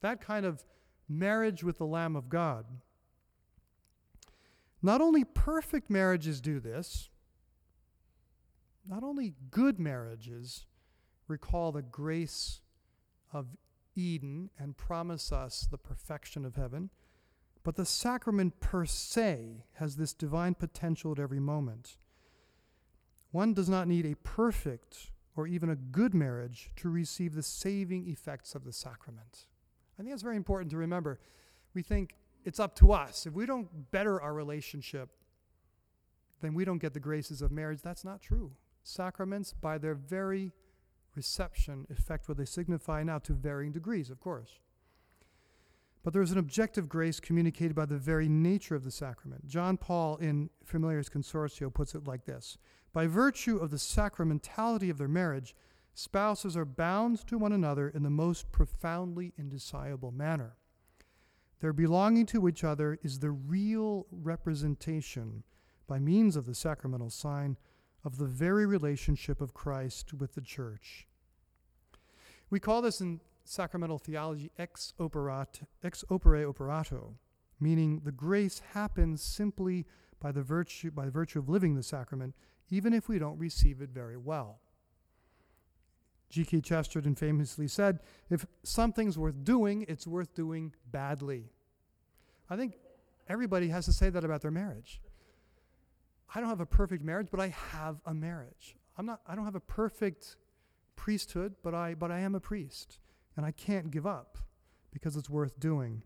That 0.00 0.20
kind 0.20 0.46
of 0.46 0.64
marriage 1.08 1.62
with 1.62 1.78
the 1.78 1.86
Lamb 1.86 2.16
of 2.16 2.28
God. 2.28 2.66
Not 4.82 5.00
only 5.00 5.24
perfect 5.24 5.90
marriages 5.90 6.40
do 6.40 6.60
this, 6.60 7.10
not 8.86 9.02
only 9.02 9.34
good 9.50 9.78
marriages 9.78 10.66
recall 11.28 11.70
the 11.72 11.82
grace 11.82 12.60
of 13.32 13.46
Eden 13.94 14.50
and 14.58 14.76
promise 14.76 15.32
us 15.32 15.68
the 15.70 15.78
perfection 15.78 16.44
of 16.44 16.56
heaven, 16.56 16.90
but 17.62 17.76
the 17.76 17.84
sacrament 17.84 18.60
per 18.60 18.84
se 18.84 19.64
has 19.74 19.96
this 19.96 20.12
divine 20.12 20.54
potential 20.54 21.12
at 21.12 21.18
every 21.18 21.40
moment. 21.40 21.96
One 23.30 23.52
does 23.52 23.68
not 23.68 23.88
need 23.88 24.06
a 24.06 24.16
perfect 24.16 25.10
or 25.36 25.46
even 25.46 25.68
a 25.68 25.76
good 25.76 26.14
marriage 26.14 26.70
to 26.76 26.88
receive 26.88 27.34
the 27.34 27.42
saving 27.42 28.08
effects 28.08 28.54
of 28.54 28.64
the 28.64 28.72
sacrament. 28.72 29.46
I 29.98 30.02
think 30.02 30.10
that's 30.10 30.22
very 30.22 30.36
important 30.36 30.70
to 30.70 30.76
remember. 30.76 31.20
We 31.74 31.82
think 31.82 32.16
it's 32.44 32.58
up 32.58 32.74
to 32.76 32.92
us. 32.92 33.26
If 33.26 33.34
we 33.34 33.46
don't 33.46 33.90
better 33.90 34.20
our 34.20 34.32
relationship, 34.32 35.10
then 36.40 36.54
we 36.54 36.64
don't 36.64 36.78
get 36.78 36.94
the 36.94 37.00
graces 37.00 37.42
of 37.42 37.50
marriage. 37.52 37.82
That's 37.82 38.04
not 38.04 38.22
true. 38.22 38.52
Sacraments, 38.82 39.52
by 39.52 39.76
their 39.76 39.94
very 39.94 40.52
reception, 41.18 41.84
effect 41.90 42.28
what 42.28 42.38
they 42.38 42.44
signify 42.44 43.02
now 43.02 43.18
to 43.18 43.32
varying 43.32 43.72
degrees, 43.72 44.08
of 44.08 44.20
course. 44.20 44.60
But 46.04 46.12
there 46.12 46.22
is 46.22 46.30
an 46.30 46.38
objective 46.38 46.88
grace 46.88 47.18
communicated 47.18 47.74
by 47.74 47.86
the 47.86 47.98
very 47.98 48.28
nature 48.28 48.76
of 48.76 48.84
the 48.84 48.92
sacrament. 48.92 49.48
John 49.48 49.76
Paul 49.76 50.16
in 50.18 50.48
Familiaris 50.64 51.08
Consortio 51.08 51.74
puts 51.74 51.96
it 51.96 52.06
like 52.06 52.24
this 52.24 52.56
By 52.92 53.08
virtue 53.08 53.56
of 53.56 53.72
the 53.72 53.78
sacramentality 53.78 54.90
of 54.90 54.98
their 54.98 55.08
marriage, 55.08 55.56
spouses 55.92 56.56
are 56.56 56.64
bound 56.64 57.26
to 57.26 57.36
one 57.36 57.52
another 57.52 57.88
in 57.88 58.04
the 58.04 58.10
most 58.10 58.52
profoundly 58.52 59.34
indissoluble 59.36 60.12
manner. 60.12 60.56
Their 61.58 61.72
belonging 61.72 62.26
to 62.26 62.48
each 62.48 62.62
other 62.62 63.00
is 63.02 63.18
the 63.18 63.32
real 63.32 64.06
representation, 64.12 65.42
by 65.88 65.98
means 65.98 66.36
of 66.36 66.46
the 66.46 66.54
sacramental 66.54 67.10
sign, 67.10 67.56
of 68.04 68.18
the 68.18 68.26
very 68.26 68.66
relationship 68.66 69.40
of 69.40 69.54
Christ 69.54 70.14
with 70.14 70.34
the 70.36 70.40
church. 70.40 71.07
We 72.50 72.60
call 72.60 72.82
this 72.82 73.00
in 73.00 73.20
sacramental 73.44 73.98
theology 73.98 74.50
ex, 74.58 74.92
operat, 74.98 75.62
ex 75.82 76.04
opere 76.10 76.48
operato, 76.48 77.14
meaning 77.60 78.02
the 78.04 78.12
grace 78.12 78.62
happens 78.72 79.22
simply 79.22 79.86
by 80.20 80.32
the 80.32 80.42
virtue 80.42 80.90
by 80.90 81.04
the 81.04 81.10
virtue 81.10 81.38
of 81.38 81.48
living 81.48 81.74
the 81.74 81.82
sacrament, 81.82 82.34
even 82.70 82.92
if 82.92 83.08
we 83.08 83.18
don't 83.18 83.38
receive 83.38 83.80
it 83.80 83.90
very 83.90 84.16
well. 84.16 84.60
G.K. 86.30 86.60
Chesterton 86.60 87.14
famously 87.14 87.68
said, 87.68 88.00
if 88.28 88.44
something's 88.62 89.16
worth 89.16 89.44
doing, 89.44 89.86
it's 89.88 90.06
worth 90.06 90.34
doing 90.34 90.74
badly. 90.90 91.52
I 92.50 92.56
think 92.56 92.74
everybody 93.28 93.68
has 93.68 93.86
to 93.86 93.94
say 93.94 94.10
that 94.10 94.24
about 94.24 94.42
their 94.42 94.50
marriage. 94.50 95.00
I 96.34 96.40
don't 96.40 96.50
have 96.50 96.60
a 96.60 96.66
perfect 96.66 97.02
marriage, 97.02 97.28
but 97.30 97.40
I 97.40 97.48
have 97.72 98.00
a 98.04 98.12
marriage. 98.12 98.76
I'm 98.96 99.06
not 99.06 99.20
I 99.26 99.34
don't 99.34 99.44
have 99.44 99.54
a 99.54 99.60
perfect 99.60 100.36
priesthood, 100.98 101.54
but 101.62 101.74
I 101.74 101.94
but 101.94 102.10
I 102.10 102.18
am 102.18 102.34
a 102.34 102.40
priest 102.40 102.98
and 103.36 103.46
I 103.46 103.52
can't 103.52 103.90
give 103.90 104.06
up 104.06 104.36
because 104.92 105.16
it's 105.16 105.30
worth 105.30 105.58
doing. 105.60 106.02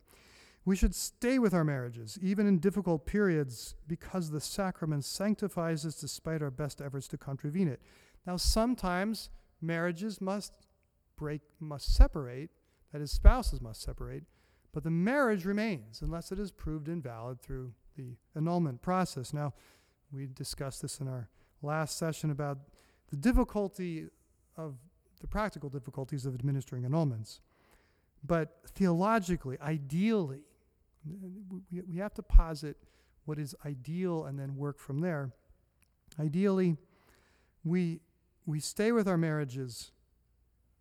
We 0.64 0.76
should 0.76 0.94
stay 0.94 1.40
with 1.40 1.55
our 1.55 1.64
marriages, 1.64 2.18
even 2.22 2.46
in 2.46 2.61
difficult 2.61 3.05
periods, 3.05 3.74
because 3.88 4.31
the 4.31 4.40
sacrament 4.40 5.05
sanctifies 5.05 5.85
us 5.85 5.96
despite 6.00 6.40
our 6.40 6.52
best 6.52 6.81
efforts 6.81 7.09
to 7.09 7.18
contravene 7.18 7.66
it. 7.66 7.81
Now, 8.26 8.37
sometimes 8.37 9.31
marriages 9.61 10.20
must 10.20 10.52
break, 11.16 11.40
must 11.59 11.92
separate, 11.92 12.50
that 12.92 13.00
is, 13.00 13.11
spouses 13.11 13.61
must 13.61 13.83
separate, 13.83 14.22
but 14.72 14.85
the 14.85 14.90
marriage 14.90 15.44
remains 15.44 16.00
unless 16.00 16.31
it 16.31 16.38
is 16.38 16.52
proved 16.52 16.87
invalid 16.87 17.40
through 17.40 17.72
the 17.96 18.16
annulment 18.37 18.83
process. 18.83 19.33
Now, 19.33 19.55
we 20.12 20.26
discussed 20.26 20.83
this 20.83 21.00
in 21.00 21.09
our 21.09 21.28
last 21.62 21.98
session 21.98 22.31
about 22.31 22.59
the 23.11 23.16
difficulty 23.16 24.09
of 24.57 24.77
the 25.21 25.27
practical 25.27 25.69
difficulties 25.69 26.27
of 26.27 26.35
administering 26.35 26.83
annulments. 26.83 27.41
But 28.25 28.59
theologically, 28.67 29.59
ideally, 29.61 30.43
we, 31.71 31.83
we 31.83 31.97
have 31.99 32.15
to 32.15 32.23
posit 32.23 32.77
what 33.25 33.38
is 33.38 33.55
ideal 33.65 34.25
and 34.25 34.38
then 34.38 34.57
work 34.57 34.79
from 34.79 35.01
there. 35.01 35.33
Ideally, 36.21 36.77
we, 37.65 38.01
we 38.47 38.61
stay 38.61 38.93
with 38.93 39.09
our 39.09 39.17
marriages 39.17 39.93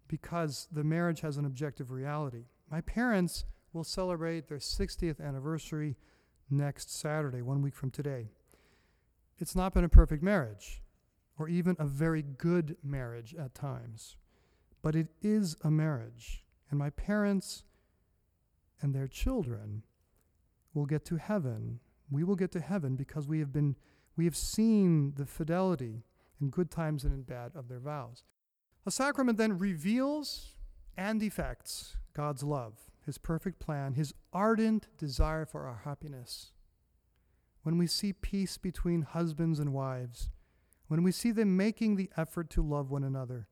because 0.07 0.67
the 0.71 0.83
marriage 0.83 1.21
has 1.21 1.37
an 1.37 1.45
objective 1.45 1.91
reality. 1.91 2.45
My 2.69 2.81
parents 2.81 3.45
will 3.73 3.83
celebrate 3.83 4.47
their 4.47 4.57
60th 4.57 5.25
anniversary 5.25 5.95
next 6.49 6.93
Saturday, 6.93 7.41
one 7.41 7.61
week 7.61 7.75
from 7.75 7.91
today. 7.91 8.29
It's 9.39 9.55
not 9.55 9.73
been 9.73 9.83
a 9.83 9.89
perfect 9.89 10.21
marriage, 10.21 10.81
or 11.41 11.49
even 11.49 11.75
a 11.79 11.85
very 11.85 12.21
good 12.21 12.77
marriage 12.83 13.33
at 13.33 13.55
times. 13.55 14.15
But 14.83 14.95
it 14.95 15.07
is 15.23 15.55
a 15.63 15.71
marriage, 15.71 16.43
and 16.69 16.77
my 16.77 16.91
parents 16.91 17.63
and 18.79 18.93
their 18.93 19.07
children 19.07 19.83
will 20.75 20.85
get 20.85 21.03
to 21.05 21.15
heaven. 21.15 21.79
We 22.11 22.23
will 22.23 22.35
get 22.35 22.51
to 22.51 22.59
heaven 22.59 22.95
because 22.95 23.27
we 23.27 23.39
have 23.39 23.51
been 23.51 23.75
we 24.15 24.25
have 24.25 24.35
seen 24.35 25.13
the 25.15 25.25
fidelity 25.25 26.03
in 26.39 26.51
good 26.51 26.69
times 26.69 27.03
and 27.05 27.13
in 27.13 27.23
bad 27.23 27.53
of 27.55 27.69
their 27.69 27.79
vows. 27.79 28.23
A 28.85 28.91
sacrament 28.91 29.39
then 29.39 29.57
reveals 29.57 30.53
and 30.95 31.23
effects 31.23 31.97
God's 32.13 32.43
love, 32.43 32.73
his 33.03 33.17
perfect 33.17 33.59
plan, 33.59 33.95
his 33.95 34.13
ardent 34.31 34.87
desire 34.97 35.45
for 35.45 35.65
our 35.65 35.81
happiness. 35.85 36.51
When 37.63 37.79
we 37.79 37.87
see 37.87 38.13
peace 38.13 38.57
between 38.57 39.03
husbands 39.03 39.59
and 39.59 39.73
wives, 39.73 40.29
when 40.91 41.03
we 41.03 41.11
see 41.13 41.31
them 41.31 41.55
making 41.55 41.95
the 41.95 42.09
effort 42.17 42.49
to 42.49 42.61
love 42.61 42.91
one 42.91 43.05
another, 43.05 43.47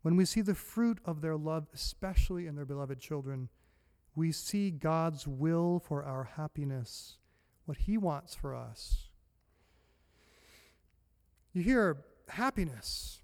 when 0.00 0.16
we 0.16 0.24
see 0.24 0.40
the 0.40 0.54
fruit 0.54 0.98
of 1.04 1.20
their 1.20 1.36
love, 1.36 1.66
especially 1.74 2.46
in 2.46 2.54
their 2.56 2.64
beloved 2.64 2.98
children, 2.98 3.50
we 4.14 4.32
see 4.32 4.70
God's 4.70 5.26
will 5.26 5.78
for 5.78 6.02
our 6.02 6.24
happiness, 6.24 7.18
what 7.66 7.76
He 7.76 7.98
wants 7.98 8.34
for 8.34 8.54
us. 8.54 9.10
You 11.52 11.62
hear 11.62 11.98
happiness. 12.30 13.20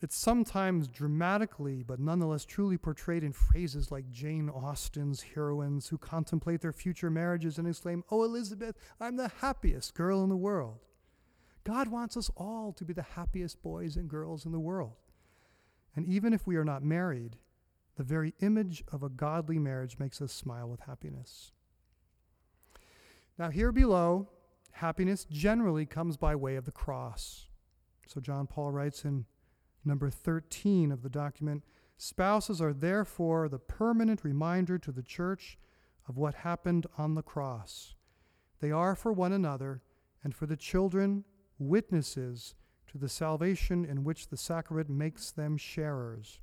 It's 0.00 0.14
sometimes 0.14 0.86
dramatically, 0.86 1.82
but 1.82 1.98
nonetheless 1.98 2.44
truly 2.44 2.78
portrayed 2.78 3.24
in 3.24 3.32
phrases 3.32 3.90
like 3.90 4.12
Jane 4.12 4.48
Austen's 4.48 5.22
heroines 5.22 5.88
who 5.88 5.98
contemplate 5.98 6.60
their 6.60 6.72
future 6.72 7.10
marriages 7.10 7.58
and 7.58 7.66
exclaim, 7.66 8.04
Oh, 8.12 8.22
Elizabeth, 8.22 8.76
I'm 9.00 9.16
the 9.16 9.32
happiest 9.40 9.94
girl 9.94 10.22
in 10.22 10.28
the 10.28 10.36
world. 10.36 10.84
God 11.64 11.88
wants 11.88 12.16
us 12.16 12.30
all 12.36 12.72
to 12.74 12.84
be 12.84 12.92
the 12.92 13.02
happiest 13.02 13.62
boys 13.62 13.96
and 13.96 14.08
girls 14.08 14.44
in 14.44 14.52
the 14.52 14.60
world. 14.60 14.96
And 15.96 16.06
even 16.06 16.32
if 16.32 16.46
we 16.46 16.56
are 16.56 16.64
not 16.64 16.82
married, 16.82 17.36
the 17.96 18.02
very 18.02 18.34
image 18.40 18.84
of 18.92 19.02
a 19.02 19.08
godly 19.08 19.58
marriage 19.58 19.98
makes 19.98 20.20
us 20.20 20.32
smile 20.32 20.68
with 20.68 20.80
happiness. 20.80 21.52
Now, 23.38 23.50
here 23.50 23.72
below, 23.72 24.28
happiness 24.72 25.24
generally 25.24 25.86
comes 25.86 26.16
by 26.16 26.36
way 26.36 26.56
of 26.56 26.64
the 26.64 26.72
cross. 26.72 27.48
So 28.06 28.20
John 28.20 28.46
Paul 28.46 28.70
writes 28.70 29.04
in 29.04 29.24
number 29.84 30.10
13 30.10 30.92
of 30.92 31.02
the 31.02 31.08
document 31.08 31.64
Spouses 31.96 32.60
are 32.60 32.72
therefore 32.72 33.48
the 33.48 33.58
permanent 33.58 34.24
reminder 34.24 34.78
to 34.78 34.90
the 34.90 35.02
church 35.02 35.56
of 36.08 36.16
what 36.16 36.34
happened 36.34 36.86
on 36.98 37.14
the 37.14 37.22
cross. 37.22 37.94
They 38.60 38.72
are 38.72 38.96
for 38.96 39.12
one 39.12 39.32
another 39.32 39.80
and 40.22 40.34
for 40.34 40.46
the 40.46 40.56
children 40.56 41.24
witnesses 41.58 42.54
to 42.90 42.98
the 42.98 43.08
salvation 43.08 43.84
in 43.84 44.04
which 44.04 44.28
the 44.28 44.36
sacrament 44.36 44.88
makes 44.88 45.30
them 45.30 45.56
sharers. 45.56 46.40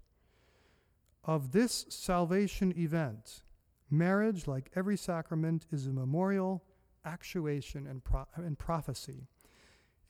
Of 1.24 1.52
this 1.52 1.86
salvation 1.90 2.74
event, 2.78 3.44
marriage, 3.90 4.48
like 4.48 4.72
every 4.76 4.98
sacrament, 4.98 5.66
is 5.72 5.86
a 5.86 5.92
memorial, 5.92 6.64
actuation, 7.06 7.86
and, 7.88 8.04
pro- 8.04 8.28
and 8.36 8.58
prophecy. 8.58 9.28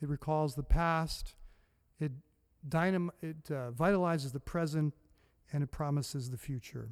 It 0.02 0.10
recalls 0.10 0.56
the 0.56 0.64
past, 0.64 1.36
it, 2.00 2.12
dynam- 2.68 3.10
it 3.22 3.50
uh, 3.50 3.72
vitalizes 3.72 4.32
the 4.32 4.40
present, 4.40 4.94
and 5.52 5.64
it 5.64 5.72
promises 5.72 6.32
the 6.32 6.38
future. 6.38 6.90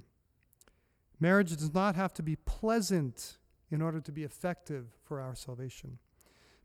Marriage 1.19 1.55
does 1.55 1.73
not 1.73 1.95
have 1.95 2.13
to 2.13 2.23
be 2.23 2.35
pleasant 2.35 3.37
in 3.71 3.81
order 3.81 3.99
to 4.01 4.11
be 4.11 4.23
effective 4.23 4.87
for 5.03 5.19
our 5.19 5.35
salvation. 5.35 5.97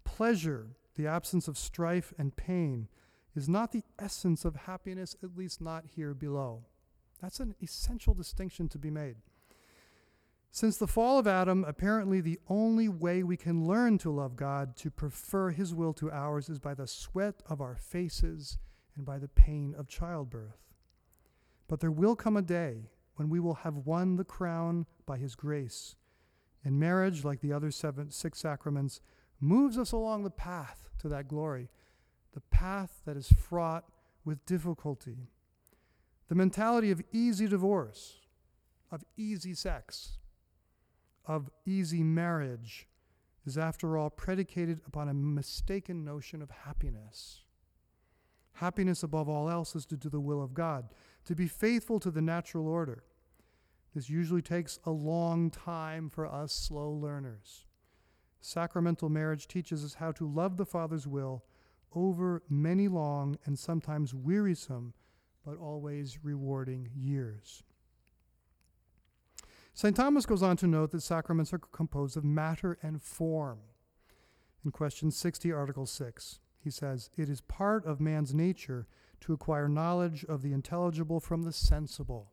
Pleasure, 0.04 0.68
the 0.96 1.07
absence 1.07 1.48
of 1.48 1.59
strife 1.59 2.12
and 2.18 2.37
pain, 2.37 2.88
is 3.35 3.48
not 3.48 3.72
the 3.72 3.83
essence 3.98 4.44
of 4.44 4.54
happiness, 4.54 5.16
at 5.22 5.37
least 5.37 5.61
not 5.61 5.85
here 5.96 6.14
below. 6.14 6.62
That's 7.20 7.40
an 7.40 7.54
essential 7.62 8.14
distinction 8.14 8.68
to 8.68 8.78
be 8.78 8.90
made. 8.90 9.16
Since 10.50 10.76
the 10.76 10.87
fall 10.87 11.18
of 11.18 11.26
Adam, 11.26 11.64
apparently 11.64 12.20
the 12.20 12.38
only 12.48 12.88
way 12.88 13.24
we 13.24 13.37
can 13.37 13.66
learn 13.66 13.98
to 13.98 14.11
love 14.11 14.37
God, 14.37 14.76
to 14.76 14.90
prefer 14.90 15.50
His 15.50 15.74
will 15.74 15.92
to 15.94 16.12
ours, 16.12 16.48
is 16.48 16.61
by 16.61 16.74
the 16.74 16.87
sweat 16.87 17.42
of 17.48 17.61
our 17.61 17.74
faces 17.74 18.59
and 18.94 19.04
by 19.04 19.18
the 19.18 19.26
pain 19.26 19.74
of 19.76 19.88
childbirth. 19.88 20.62
But 21.66 21.80
there 21.80 21.90
will 21.90 22.14
come 22.14 22.37
a 22.37 22.42
day 22.42 22.90
when 23.16 23.28
we 23.28 23.40
will 23.40 23.54
have 23.54 23.78
won 23.78 24.14
the 24.14 24.22
crown 24.24 24.87
by 25.07 25.18
His 25.18 25.35
grace. 25.35 25.96
And 26.64 26.78
marriage, 26.78 27.24
like 27.24 27.40
the 27.40 27.52
other 27.52 27.72
seven, 27.72 28.12
six 28.12 28.38
sacraments, 28.38 29.00
moves 29.44 29.78
us 29.78 29.92
along 29.92 30.24
the 30.24 30.30
path 30.30 30.88
to 30.98 31.09
that 31.09 31.28
glory, 31.28 31.68
the 32.33 32.40
path 32.40 33.02
that 33.04 33.16
is 33.16 33.33
fraught 33.33 33.85
with 34.24 34.44
difficulty. 34.46 35.28
The 36.28 36.35
mentality 36.35 36.90
of 36.90 37.02
easy 37.12 37.46
divorce, 37.46 38.20
of 38.90 39.04
easy 39.16 39.54
sex, 39.54 40.18
of 41.26 41.50
easy 41.66 42.02
marriage 42.02 42.88
is, 43.46 43.59
after 43.59 43.98
all, 43.98 44.11
predicated 44.11 44.80
upon 44.87 45.09
a 45.09 45.14
mistaken 45.14 46.04
notion 46.04 46.40
of 46.40 46.50
happiness. 46.50 47.42
Happiness, 48.54 49.02
above 49.02 49.28
all 49.28 49.50
else, 49.50 49.76
is 49.76 49.85
to 49.87 49.96
do 49.96 50.09
the 50.09 50.20
will 50.20 50.42
of 50.42 50.54
God, 50.54 50.88
to 51.26 51.35
be 51.35 51.46
faithful 51.46 52.00
to 52.00 52.11
the 52.11 52.22
natural 52.22 52.66
order. 52.66 53.04
This 53.94 54.09
usually 54.09 54.42
takes 54.42 54.78
a 54.85 54.90
long 54.90 55.50
time 55.50 56.09
for 56.09 56.26
us 56.26 56.52
slow 56.52 56.90
learners. 56.90 57.63
Sacramental 58.46 59.09
marriage 59.09 59.48
teaches 59.48 59.83
us 59.83 59.94
how 59.94 60.12
to 60.12 60.28
love 60.28 60.59
the 60.59 60.66
Father's 60.66 61.07
will 61.07 61.42
over 61.94 62.42
many 62.46 62.88
long 62.88 63.38
and 63.46 63.59
sometimes 63.59 64.12
wearisome, 64.12 64.92
but 65.46 65.57
always 65.57 66.18
rewarding 66.22 66.90
years. 66.94 67.62
St. 69.72 69.96
Thomas 69.96 70.26
goes 70.26 70.42
on 70.42 70.59
to 70.59 70.66
note 70.66 70.90
that 70.90 71.00
sacraments 71.00 71.54
are 71.54 71.59
composed 71.59 72.18
of 72.18 72.24
matter 72.24 72.76
and 72.83 73.02
form. 73.02 73.61
In 74.62 74.72
question 74.72 75.11
60, 75.11 75.50
Article 75.50 75.87
6, 75.87 76.40
he 76.59 76.70
says, 76.70 77.09
It 77.16 77.30
is 77.30 77.40
part 77.40 77.87
of 77.87 77.98
man's 77.98 78.35
nature 78.35 78.87
to 79.22 79.33
acquire 79.33 79.70
knowledge 79.70 80.22
of 80.22 80.42
the 80.42 80.52
intelligible 80.52 81.18
from 81.18 81.44
the 81.44 81.52
sensible. 81.52 82.33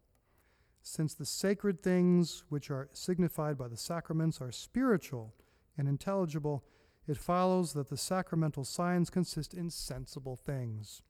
Since 0.81 1.13
the 1.13 1.25
sacred 1.25 1.81
things 1.81 2.43
which 2.49 2.69
are 2.69 2.89
signified 2.91 3.57
by 3.57 3.69
the 3.69 3.77
sacraments 3.77 4.41
are 4.41 4.51
spiritual 4.51 5.33
and 5.81 5.89
intelligible, 5.89 6.63
it 7.07 7.17
follows 7.17 7.73
that 7.73 7.89
the 7.89 7.97
sacramental 7.97 8.63
signs 8.63 9.09
consist 9.09 9.55
in 9.55 9.71
sensible 9.71 10.35
things. 10.35 11.01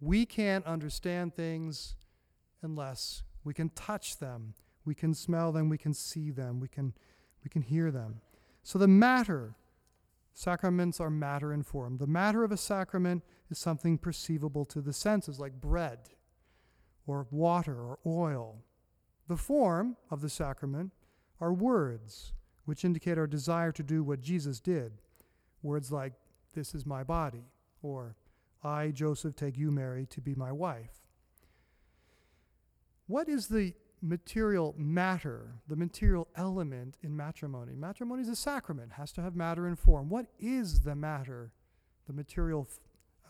We 0.00 0.26
can't 0.26 0.66
understand 0.66 1.36
things 1.36 1.94
unless 2.62 3.22
we 3.44 3.54
can 3.54 3.68
touch 3.70 4.18
them, 4.18 4.54
we 4.84 4.96
can 4.96 5.14
smell 5.14 5.52
them, 5.52 5.68
we 5.68 5.78
can 5.78 5.94
see 5.94 6.32
them, 6.32 6.58
we 6.58 6.66
can, 6.66 6.94
we 7.44 7.48
can 7.48 7.62
hear 7.62 7.92
them. 7.92 8.22
So 8.64 8.76
the 8.76 8.88
matter, 8.88 9.54
sacraments 10.34 10.98
are 10.98 11.08
matter 11.08 11.52
and 11.52 11.64
form. 11.64 11.98
The 11.98 12.08
matter 12.08 12.42
of 12.42 12.50
a 12.50 12.56
sacrament 12.56 13.22
is 13.50 13.58
something 13.58 13.98
perceivable 13.98 14.64
to 14.64 14.80
the 14.80 14.92
senses, 14.92 15.38
like 15.38 15.60
bread 15.60 16.00
or 17.06 17.28
water 17.30 17.76
or 17.80 18.00
oil. 18.04 18.64
The 19.28 19.36
form 19.36 19.96
of 20.10 20.22
the 20.22 20.28
sacrament 20.28 20.90
are 21.40 21.52
words, 21.52 22.32
which 22.64 22.84
indicate 22.84 23.18
our 23.18 23.26
desire 23.26 23.72
to 23.72 23.82
do 23.82 24.02
what 24.02 24.20
Jesus 24.20 24.60
did. 24.60 24.92
Words 25.62 25.90
like, 25.90 26.12
This 26.54 26.74
is 26.74 26.86
my 26.86 27.02
body, 27.02 27.44
or 27.82 28.16
I, 28.62 28.88
Joseph, 28.88 29.36
take 29.36 29.58
you, 29.58 29.70
Mary, 29.70 30.06
to 30.06 30.20
be 30.20 30.34
my 30.34 30.52
wife. 30.52 31.00
What 33.06 33.28
is 33.28 33.48
the 33.48 33.74
material 34.00 34.74
matter, 34.76 35.54
the 35.68 35.76
material 35.76 36.28
element 36.36 36.96
in 37.02 37.16
matrimony? 37.16 37.74
Matrimony 37.74 38.22
is 38.22 38.28
a 38.28 38.36
sacrament, 38.36 38.92
has 38.92 39.12
to 39.12 39.22
have 39.22 39.34
matter 39.34 39.66
and 39.66 39.78
form. 39.78 40.08
What 40.08 40.26
is 40.38 40.80
the 40.80 40.94
matter, 40.94 41.52
the 42.06 42.12
material 42.12 42.68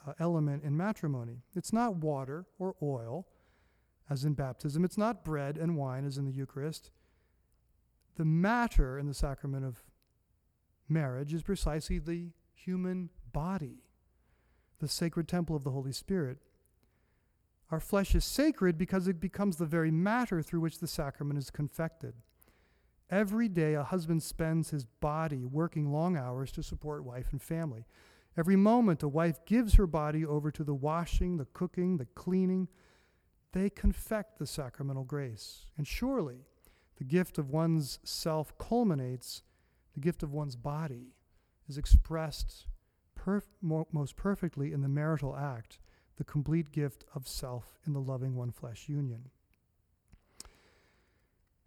uh, 0.06 0.12
element 0.18 0.64
in 0.64 0.76
matrimony? 0.76 1.42
It's 1.54 1.72
not 1.72 1.96
water 1.96 2.46
or 2.58 2.74
oil 2.82 3.26
as 4.10 4.24
in 4.24 4.34
baptism. 4.34 4.84
It's 4.84 4.98
not 4.98 5.24
bread 5.24 5.56
and 5.56 5.76
wine 5.76 6.04
as 6.04 6.18
in 6.18 6.26
the 6.26 6.32
Eucharist. 6.32 6.90
The 8.16 8.24
matter 8.24 8.98
in 8.98 9.06
the 9.06 9.14
sacrament 9.14 9.64
of 9.64 9.82
marriage 10.88 11.32
is 11.32 11.42
precisely 11.42 11.98
the 11.98 12.28
human 12.54 13.10
body, 13.32 13.82
the 14.80 14.88
sacred 14.88 15.28
temple 15.28 15.56
of 15.56 15.64
the 15.64 15.70
Holy 15.70 15.92
Spirit. 15.92 16.38
Our 17.70 17.80
flesh 17.80 18.14
is 18.14 18.24
sacred 18.24 18.76
because 18.76 19.08
it 19.08 19.18
becomes 19.18 19.56
the 19.56 19.66
very 19.66 19.90
matter 19.90 20.42
through 20.42 20.60
which 20.60 20.78
the 20.78 20.86
sacrament 20.86 21.38
is 21.38 21.50
confected. 21.50 22.14
Every 23.08 23.48
day, 23.48 23.74
a 23.74 23.82
husband 23.82 24.22
spends 24.22 24.70
his 24.70 24.84
body 24.84 25.44
working 25.44 25.90
long 25.90 26.16
hours 26.16 26.52
to 26.52 26.62
support 26.62 27.04
wife 27.04 27.28
and 27.32 27.40
family. 27.40 27.86
Every 28.36 28.56
moment, 28.56 29.02
a 29.02 29.08
wife 29.08 29.44
gives 29.44 29.74
her 29.74 29.86
body 29.86 30.24
over 30.24 30.50
to 30.50 30.64
the 30.64 30.74
washing, 30.74 31.36
the 31.36 31.44
cooking, 31.46 31.96
the 31.96 32.06
cleaning, 32.06 32.68
they 33.52 33.68
confect 33.68 34.38
the 34.38 34.46
sacramental 34.46 35.04
grace. 35.04 35.66
And 35.76 35.86
surely 35.86 36.46
the 37.02 37.08
gift 37.08 37.36
of 37.36 37.50
one's 37.50 37.98
self 38.04 38.56
culminates, 38.58 39.42
the 39.92 39.98
gift 39.98 40.22
of 40.22 40.32
one's 40.32 40.54
body 40.54 41.16
is 41.68 41.76
expressed 41.76 42.68
perf- 43.18 43.48
most 43.60 44.14
perfectly 44.14 44.72
in 44.72 44.82
the 44.82 44.88
marital 44.88 45.36
act, 45.36 45.80
the 46.16 46.22
complete 46.22 46.70
gift 46.70 47.04
of 47.12 47.26
self 47.26 47.80
in 47.84 47.92
the 47.92 48.00
loving 48.00 48.36
one 48.36 48.52
flesh 48.52 48.88
union. 48.88 49.30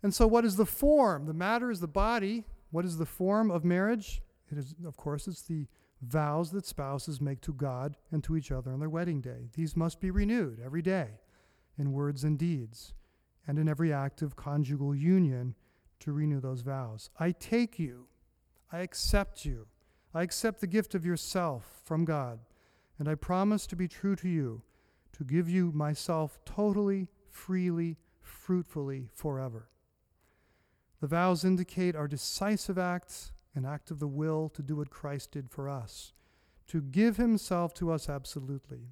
And 0.01 0.15
so, 0.15 0.25
what 0.25 0.45
is 0.45 0.55
the 0.55 0.65
form? 0.65 1.25
The 1.25 1.33
matter 1.33 1.69
is 1.69 1.81
the 1.81 1.87
body. 1.89 2.45
What 2.71 2.85
is 2.85 2.95
the 2.95 3.05
form 3.05 3.51
of 3.51 3.65
marriage? 3.65 4.21
It 4.49 4.57
is, 4.57 4.73
of 4.85 4.95
course, 4.95 5.27
it's 5.27 5.41
the 5.41 5.67
vows 6.01 6.51
that 6.51 6.65
spouses 6.65 7.19
make 7.19 7.41
to 7.41 7.51
God 7.51 7.97
and 8.09 8.23
to 8.23 8.37
each 8.37 8.53
other 8.53 8.71
on 8.71 8.79
their 8.79 8.89
wedding 8.89 9.19
day. 9.19 9.49
These 9.53 9.75
must 9.75 9.99
be 9.99 10.11
renewed 10.11 10.61
every 10.63 10.81
day 10.81 11.19
in 11.77 11.91
words 11.91 12.23
and 12.23 12.39
deeds, 12.39 12.93
and 13.47 13.59
in 13.59 13.67
every 13.67 13.93
act 13.93 14.21
of 14.21 14.35
conjugal 14.35 14.95
union 14.95 15.55
to 15.99 16.11
renew 16.11 16.39
those 16.39 16.61
vows. 16.61 17.09
I 17.19 17.31
take 17.31 17.79
you, 17.79 18.07
I 18.71 18.79
accept 18.79 19.45
you, 19.45 19.67
I 20.13 20.23
accept 20.23 20.61
the 20.61 20.67
gift 20.67 20.95
of 20.95 21.05
yourself 21.05 21.81
from 21.83 22.05
God, 22.05 22.39
and 22.97 23.09
I 23.09 23.15
promise 23.15 23.67
to 23.67 23.75
be 23.75 23.87
true 23.87 24.15
to 24.17 24.29
you, 24.29 24.61
to 25.13 25.23
give 25.23 25.49
you 25.49 25.71
myself 25.73 26.39
totally, 26.45 27.07
freely, 27.29 27.97
fruitfully, 28.21 29.09
forever. 29.13 29.69
The 31.01 31.07
vows 31.07 31.43
indicate 31.45 31.95
our 31.95 32.07
decisive 32.07 32.77
acts, 32.77 33.31
an 33.53 33.65
act 33.65 33.91
of 33.91 33.99
the 33.99 34.07
will 34.07 34.49
to 34.49 34.61
do 34.61 34.77
what 34.77 34.89
Christ 34.89 35.31
did 35.31 35.49
for 35.49 35.69
us, 35.69 36.13
to 36.67 36.81
give 36.81 37.17
himself 37.17 37.73
to 37.75 37.91
us 37.91 38.09
absolutely. 38.09 38.89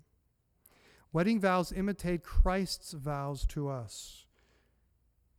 Wedding 1.12 1.40
vows 1.40 1.72
imitate 1.72 2.24
Christ's 2.24 2.94
vows 2.94 3.46
to 3.48 3.70
us. 3.70 4.23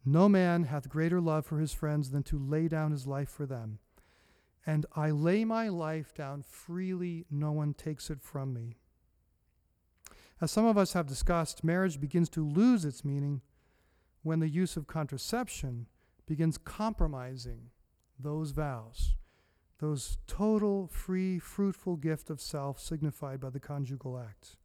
No 0.04 0.28
man 0.28 0.64
hath 0.64 0.88
greater 0.88 1.20
love 1.20 1.46
for 1.46 1.58
his 1.58 1.72
friends 1.72 2.10
than 2.10 2.22
to 2.24 2.38
lay 2.38 2.68
down 2.68 2.92
his 2.92 3.06
life 3.06 3.30
for 3.30 3.46
them. 3.46 3.78
And 4.66 4.86
I 4.94 5.10
lay 5.10 5.44
my 5.44 5.68
life 5.68 6.14
down 6.14 6.42
freely, 6.42 7.26
no 7.30 7.52
one 7.52 7.74
takes 7.74 8.10
it 8.10 8.20
from 8.22 8.52
me. 8.52 8.76
As 10.40 10.50
some 10.50 10.66
of 10.66 10.76
us 10.76 10.92
have 10.92 11.06
discussed, 11.06 11.64
marriage 11.64 12.00
begins 12.00 12.28
to 12.30 12.46
lose 12.46 12.84
its 12.84 13.04
meaning 13.04 13.40
when 14.22 14.40
the 14.40 14.48
use 14.48 14.76
of 14.76 14.86
contraception 14.86 15.86
begins 16.26 16.58
compromising 16.58 17.70
those 18.18 18.52
vows. 18.52 19.14
those 19.80 20.16
total, 20.26 20.86
free, 20.86 21.38
fruitful 21.38 21.96
gift 21.96 22.30
of 22.30 22.40
self 22.40 22.80
signified 22.80 23.40
by 23.40 23.50
the 23.50 23.60
conjugal 23.60 24.18
act. 24.18 24.56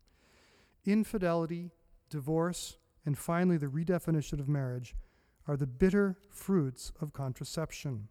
Infidelity, 0.85 1.71
divorce, 2.09 2.77
and 3.05 3.17
finally 3.17 3.57
the 3.57 3.65
redefinition 3.67 4.39
of 4.39 4.47
marriage 4.47 4.95
are 5.49 5.57
the 5.57 5.65
bitter 5.65 6.15
fruits 6.29 6.91
of 7.01 7.11
contraception. 7.11 8.07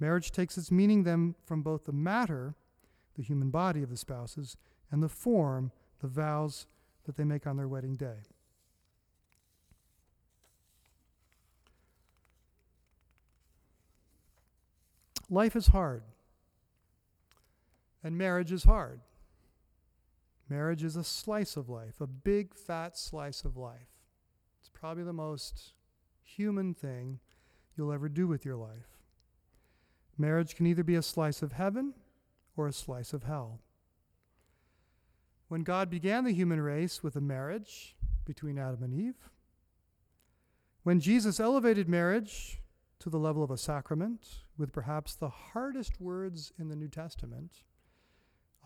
Marriage 0.00 0.32
takes 0.32 0.58
its 0.58 0.72
meaning 0.72 1.04
then 1.04 1.36
from 1.44 1.62
both 1.62 1.84
the 1.84 1.92
matter, 1.92 2.56
the 3.16 3.22
human 3.22 3.50
body 3.50 3.84
of 3.84 3.88
the 3.88 3.96
spouses, 3.96 4.56
and 4.90 5.00
the 5.00 5.08
form, 5.08 5.70
the 6.00 6.08
vows 6.08 6.66
that 7.04 7.16
they 7.16 7.22
make 7.22 7.46
on 7.46 7.56
their 7.56 7.68
wedding 7.68 7.94
day. 7.94 8.16
Life 15.30 15.54
is 15.54 15.68
hard, 15.68 16.02
and 18.02 18.18
marriage 18.18 18.50
is 18.50 18.64
hard. 18.64 19.00
Marriage 20.48 20.82
is 20.82 20.96
a 20.96 21.04
slice 21.04 21.56
of 21.56 21.68
life, 21.68 22.00
a 22.00 22.08
big 22.08 22.56
fat 22.56 22.98
slice 22.98 23.44
of 23.44 23.56
life. 23.56 24.02
It's 24.58 24.68
probably 24.68 25.04
the 25.04 25.12
most 25.12 25.74
human 26.24 26.74
thing 26.74 27.20
you'll 27.76 27.92
ever 27.92 28.08
do 28.08 28.26
with 28.26 28.44
your 28.44 28.56
life. 28.56 28.98
Marriage 30.16 30.54
can 30.54 30.66
either 30.66 30.84
be 30.84 30.94
a 30.94 31.02
slice 31.02 31.42
of 31.42 31.52
heaven 31.52 31.94
or 32.56 32.66
a 32.66 32.72
slice 32.72 33.12
of 33.12 33.24
hell. 33.24 33.60
When 35.48 35.62
God 35.62 35.90
began 35.90 36.24
the 36.24 36.32
human 36.32 36.60
race 36.60 37.02
with 37.02 37.16
a 37.16 37.20
marriage 37.20 37.94
between 38.24 38.58
Adam 38.58 38.82
and 38.82 38.94
Eve, 38.94 39.28
when 40.82 41.00
Jesus 41.00 41.40
elevated 41.40 41.88
marriage 41.88 42.60
to 43.00 43.10
the 43.10 43.18
level 43.18 43.42
of 43.42 43.50
a 43.50 43.58
sacrament 43.58 44.26
with 44.56 44.72
perhaps 44.72 45.14
the 45.14 45.28
hardest 45.28 46.00
words 46.00 46.52
in 46.58 46.68
the 46.68 46.76
New 46.76 46.88
Testament, 46.88 47.62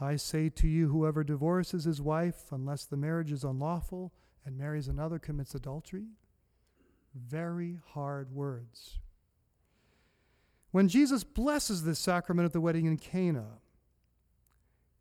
I 0.00 0.16
say 0.16 0.48
to 0.50 0.68
you, 0.68 0.88
whoever 0.88 1.24
divorces 1.24 1.84
his 1.84 2.00
wife, 2.00 2.52
unless 2.52 2.84
the 2.84 2.96
marriage 2.96 3.32
is 3.32 3.42
unlawful, 3.42 4.12
and 4.44 4.56
marries 4.56 4.88
another, 4.88 5.18
commits 5.18 5.54
adultery. 5.54 6.06
Very 7.14 7.78
hard 7.92 8.32
words. 8.32 8.98
When 10.70 10.88
Jesus 10.88 11.24
blesses 11.24 11.84
this 11.84 11.98
sacrament 11.98 12.46
of 12.46 12.52
the 12.52 12.60
wedding 12.60 12.86
in 12.86 12.98
Cana, 12.98 13.60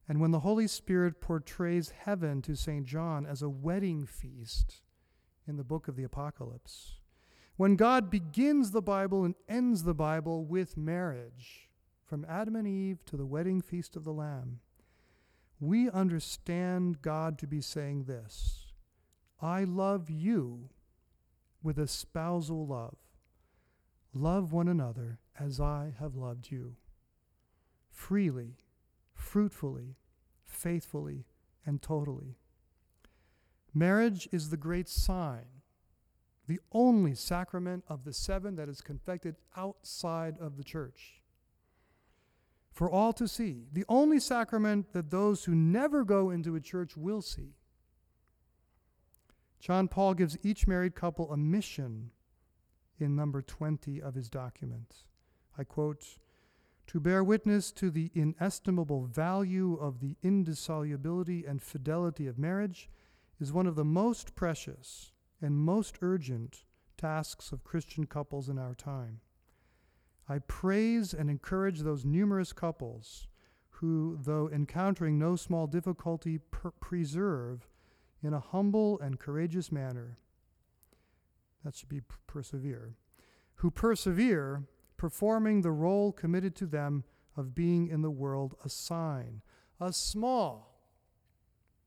and 0.08 0.22
when 0.22 0.32
the 0.32 0.40
Holy 0.40 0.68
Spirit 0.68 1.20
portrays 1.20 1.92
heaven 2.06 2.42
to 2.44 2.56
St. 2.56 2.86
John 2.86 3.26
as 3.26 3.42
a 3.42 3.50
wedding 3.50 4.06
feast 4.06 4.82
in 5.46 5.58
the 5.58 5.66
book 5.66 5.88
of 5.88 5.98
the 5.98 6.06
Apocalypse, 6.06 7.00
when 7.58 7.76
God 7.76 8.10
begins 8.10 8.72
the 8.72 8.82
Bible 8.82 9.26
and 9.26 9.36
ends 9.50 9.84
the 9.84 9.94
Bible 9.94 10.46
with 10.46 10.78
marriage, 10.78 11.68
from 12.06 12.26
Adam 12.30 12.56
and 12.56 12.68
Eve 12.68 13.04
to 13.06 13.18
the 13.18 13.26
wedding 13.26 13.62
feast 13.62 13.98
of 13.98 14.06
the 14.06 14.14
Lamb, 14.14 14.62
we 15.60 15.90
understand 15.90 17.02
God 17.02 17.38
to 17.40 17.48
be 17.48 17.60
saying 17.60 18.06
this 18.06 18.68
I 19.42 19.66
love 19.66 20.10
you 20.10 20.70
with 21.62 21.78
a 21.78 21.88
spousal 21.88 22.66
love. 22.66 22.98
Love 24.14 24.52
one 24.52 24.68
another 24.68 25.20
as 25.40 25.60
I 25.60 25.94
have 26.00 26.16
loved 26.16 26.52
you. 26.52 26.76
Freely, 27.92 28.58
fruitfully, 29.14 29.96
faithfully, 30.46 31.26
and 31.66 31.82
totally. 31.82 32.38
Marriage 33.74 34.28
is 34.32 34.50
the 34.50 34.58
great 34.58 34.88
sign, 34.88 35.46
the 36.48 36.60
only 36.72 37.14
sacrament 37.14 37.84
of 37.88 38.06
the 38.06 38.14
seven 38.14 38.56
that 38.56 38.70
is 38.70 38.82
confected 38.82 39.36
outside 39.56 40.38
of 40.40 40.58
the 40.58 40.64
church. 40.64 41.22
For 42.72 42.90
all 42.90 43.12
to 43.14 43.28
see, 43.28 43.66
the 43.74 43.86
only 43.90 44.20
sacrament 44.20 44.94
that 44.94 45.10
those 45.10 45.44
who 45.44 45.56
never 45.56 46.04
go 46.04 46.30
into 46.30 46.56
a 46.56 46.62
church 46.62 46.96
will 46.96 47.22
see. 47.22 47.56
John 49.60 49.88
Paul 49.88 50.14
gives 50.14 50.38
each 50.44 50.68
married 50.68 50.96
couple 50.96 51.32
a 51.32 51.38
mission 51.38 52.12
in 53.00 53.16
number 53.16 53.42
20 53.42 54.02
of 54.02 54.16
his 54.16 54.30
document. 54.30 55.06
I 55.58 55.64
quote, 55.64 56.18
to 56.88 57.00
bear 57.02 57.24
witness 57.24 57.72
to 57.74 57.92
the 57.92 58.12
inestimable 58.14 59.06
value 59.06 59.74
of 59.76 60.00
the 60.00 60.16
indissolubility 60.24 61.44
and 61.46 61.62
fidelity 61.62 62.28
of 62.28 62.40
marriage 62.40 62.90
is 63.42 63.52
one 63.52 63.68
of 63.68 63.76
the 63.76 63.84
most 63.84 64.36
precious 64.36 65.12
and 65.42 65.58
most 65.58 65.98
urgent 66.02 66.64
tasks 66.98 67.52
of 67.52 67.64
Christian 67.64 68.06
couples 68.06 68.48
in 68.48 68.58
our 68.58 68.74
time. 68.74 69.20
I 70.30 70.40
praise 70.40 71.14
and 71.14 71.30
encourage 71.30 71.82
those 71.82 72.06
numerous 72.06 72.54
couples 72.54 73.28
who, 73.70 74.18
though 74.22 74.50
encountering 74.50 75.20
no 75.20 75.36
small 75.36 75.68
difficulty, 75.68 76.38
per- 76.38 76.72
preserve 76.72 77.68
in 78.24 78.34
a 78.34 78.40
humble 78.40 79.00
and 79.00 79.20
courageous 79.20 79.72
manner. 79.72 80.18
That 81.64 81.76
should 81.76 81.90
be 81.90 82.02
persevere. 82.28 82.96
Who 83.56 83.72
persevere, 83.72 84.64
performing 84.96 85.62
the 85.62 85.72
role 85.72 86.12
committed 86.12 86.56
to 86.58 86.66
them 86.66 87.04
of 87.36 87.56
being 87.56 87.88
in 87.88 88.02
the 88.02 88.12
world 88.12 88.56
a 88.64 88.70
sign, 88.70 89.42
a 89.80 89.94
small 89.94 90.80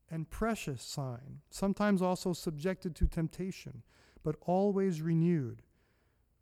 and 0.09 0.29
precious 0.29 0.83
sign, 0.83 1.41
sometimes 1.49 2.01
also 2.01 2.33
subjected 2.33 2.95
to 2.95 3.07
temptation, 3.07 3.83
but 4.23 4.35
always 4.41 5.01
renewed, 5.01 5.63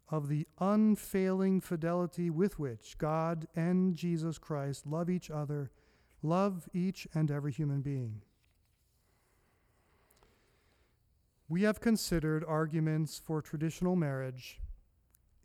of 0.10 0.28
the 0.28 0.47
unfailing 0.60 1.62
fidelity 1.62 2.30
with 2.30 2.58
which 2.58 2.97
God 2.97 3.47
and 3.56 3.95
Jesus 3.95 4.39
Christ 4.39 4.88
love 4.88 5.10
each 5.10 5.30
other, 5.30 5.71
love 6.23 6.67
each 6.73 7.08
and 7.13 7.30
every 7.30 7.52
human 7.52 7.82
being. 7.82 8.23
We 11.51 11.63
have 11.63 11.79
considered 11.79 12.45
arguments 12.47 13.17
for 13.17 13.41
traditional 13.41 13.95
marriage 13.95 14.62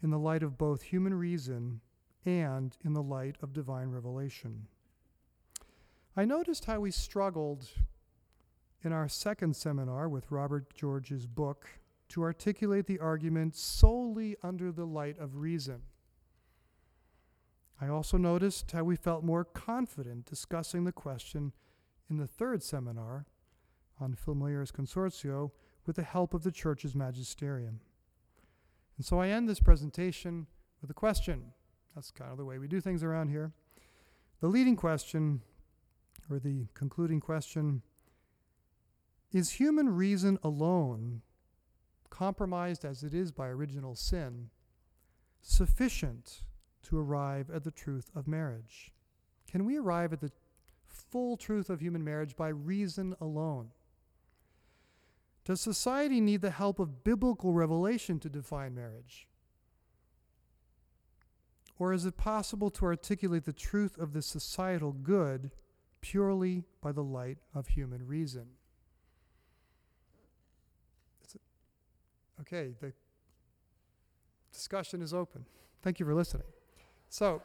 in 0.03 0.11
the 0.11 0.19
light 0.19 0.43
of 0.43 0.59
both 0.59 0.83
human 0.83 1.15
reason 1.15 1.81
and 2.27 2.77
in 2.85 2.93
the 2.93 3.03
light 3.03 3.37
of 3.41 3.55
divine 3.55 3.89
revelation. 3.89 4.67
I 6.15 6.27
noticed 6.27 6.67
how 6.67 6.81
we 6.81 6.91
struggled 6.91 7.71
in 8.83 8.93
our 8.93 9.09
second 9.09 9.57
seminar 9.57 10.07
with 10.11 10.31
Robert 10.31 10.75
George's 10.75 11.27
book 11.27 11.67
to 12.11 12.23
articulate 12.23 12.87
the 12.87 13.01
argument 13.01 13.57
solely 13.57 14.37
under 14.43 14.71
the 14.71 14.85
light 14.85 15.19
of 15.19 15.37
reason. 15.37 15.81
I 17.81 17.89
also 17.89 18.19
noticed 18.19 18.73
how 18.73 18.85
we 18.85 18.97
felt 18.97 19.25
more 19.25 19.45
confident 19.45 20.27
discussing 20.27 20.85
the 20.85 20.93
question 20.93 21.55
in 22.11 22.19
the 22.19 22.27
third 22.27 22.63
seminar 22.63 23.25
on 23.99 24.15
Familiaris 24.15 24.71
Consortio 24.71 25.53
with 25.87 25.97
the 25.97 26.03
help 26.03 26.35
of 26.35 26.43
the 26.43 26.53
church's 26.53 26.95
magisterium. 26.95 27.81
And 28.97 29.05
so 29.05 29.21
I 29.21 29.29
end 29.29 29.49
this 29.49 29.61
presentation 29.61 30.47
with 30.81 30.91
a 30.91 30.95
question. 30.95 31.53
That's 31.95 32.11
kind 32.11 32.31
of 32.31 32.39
the 32.39 32.45
way 32.45 32.59
we 32.59 32.69
do 32.69 32.81
things 32.81 33.03
around 33.03 33.29
here. 33.29 33.53
The 34.41 34.49
leading 34.49 34.77
question, 34.77 35.43
or 36.31 36.39
the 36.39 36.67
concluding 36.75 37.21
question, 37.21 37.83
is 39.33 39.51
human 39.53 39.89
reason 39.89 40.39
alone, 40.43 41.23
compromised 42.11 42.85
as 42.85 43.03
it 43.03 43.15
is 43.15 43.33
by 43.33 43.49
original 43.49 43.95
sin, 43.95 44.51
sufficient 45.43 46.43
to 46.85 46.99
arrive 46.99 47.51
at 47.51 47.65
the 47.65 47.71
truth 47.71 48.11
of 48.15 48.29
marriage? 48.29 48.93
Can 49.51 49.65
we 49.65 49.77
arrive 49.77 50.13
at 50.13 50.21
the 50.21 50.31
full 50.87 51.37
truth 51.37 51.71
of 51.71 51.81
human 51.81 52.05
marriage 52.05 52.37
by 52.37 52.49
reason 52.49 53.15
alone? 53.21 53.71
Does 55.45 55.61
society 55.61 56.21
need 56.21 56.41
the 56.41 56.51
help 56.51 56.79
of 56.79 57.05
biblical 57.05 57.53
revelation 57.53 58.19
to 58.21 58.29
define 58.29 58.75
marriage? 58.75 59.29
Or 61.79 61.93
is 61.93 62.07
it 62.07 62.17
possible 62.17 62.71
to 62.71 62.87
articulate 62.87 63.45
the 63.45 63.53
truth 63.53 63.99
of 63.99 64.13
the 64.13 64.23
societal 64.23 64.93
good 64.93 65.51
purely 66.01 66.65
by 66.81 66.93
the 66.93 67.03
light 67.03 67.39
of 67.55 67.69
human 67.69 68.07
reason? 68.07 68.47
okay, 72.41 72.75
the 72.81 72.93
discussion 74.53 75.03
is 75.03 75.15
open. 75.15 75.45
Thank 75.83 75.99
you 75.99 76.07
for 76.07 76.15
listening. 76.15 76.47
So, 77.09 77.43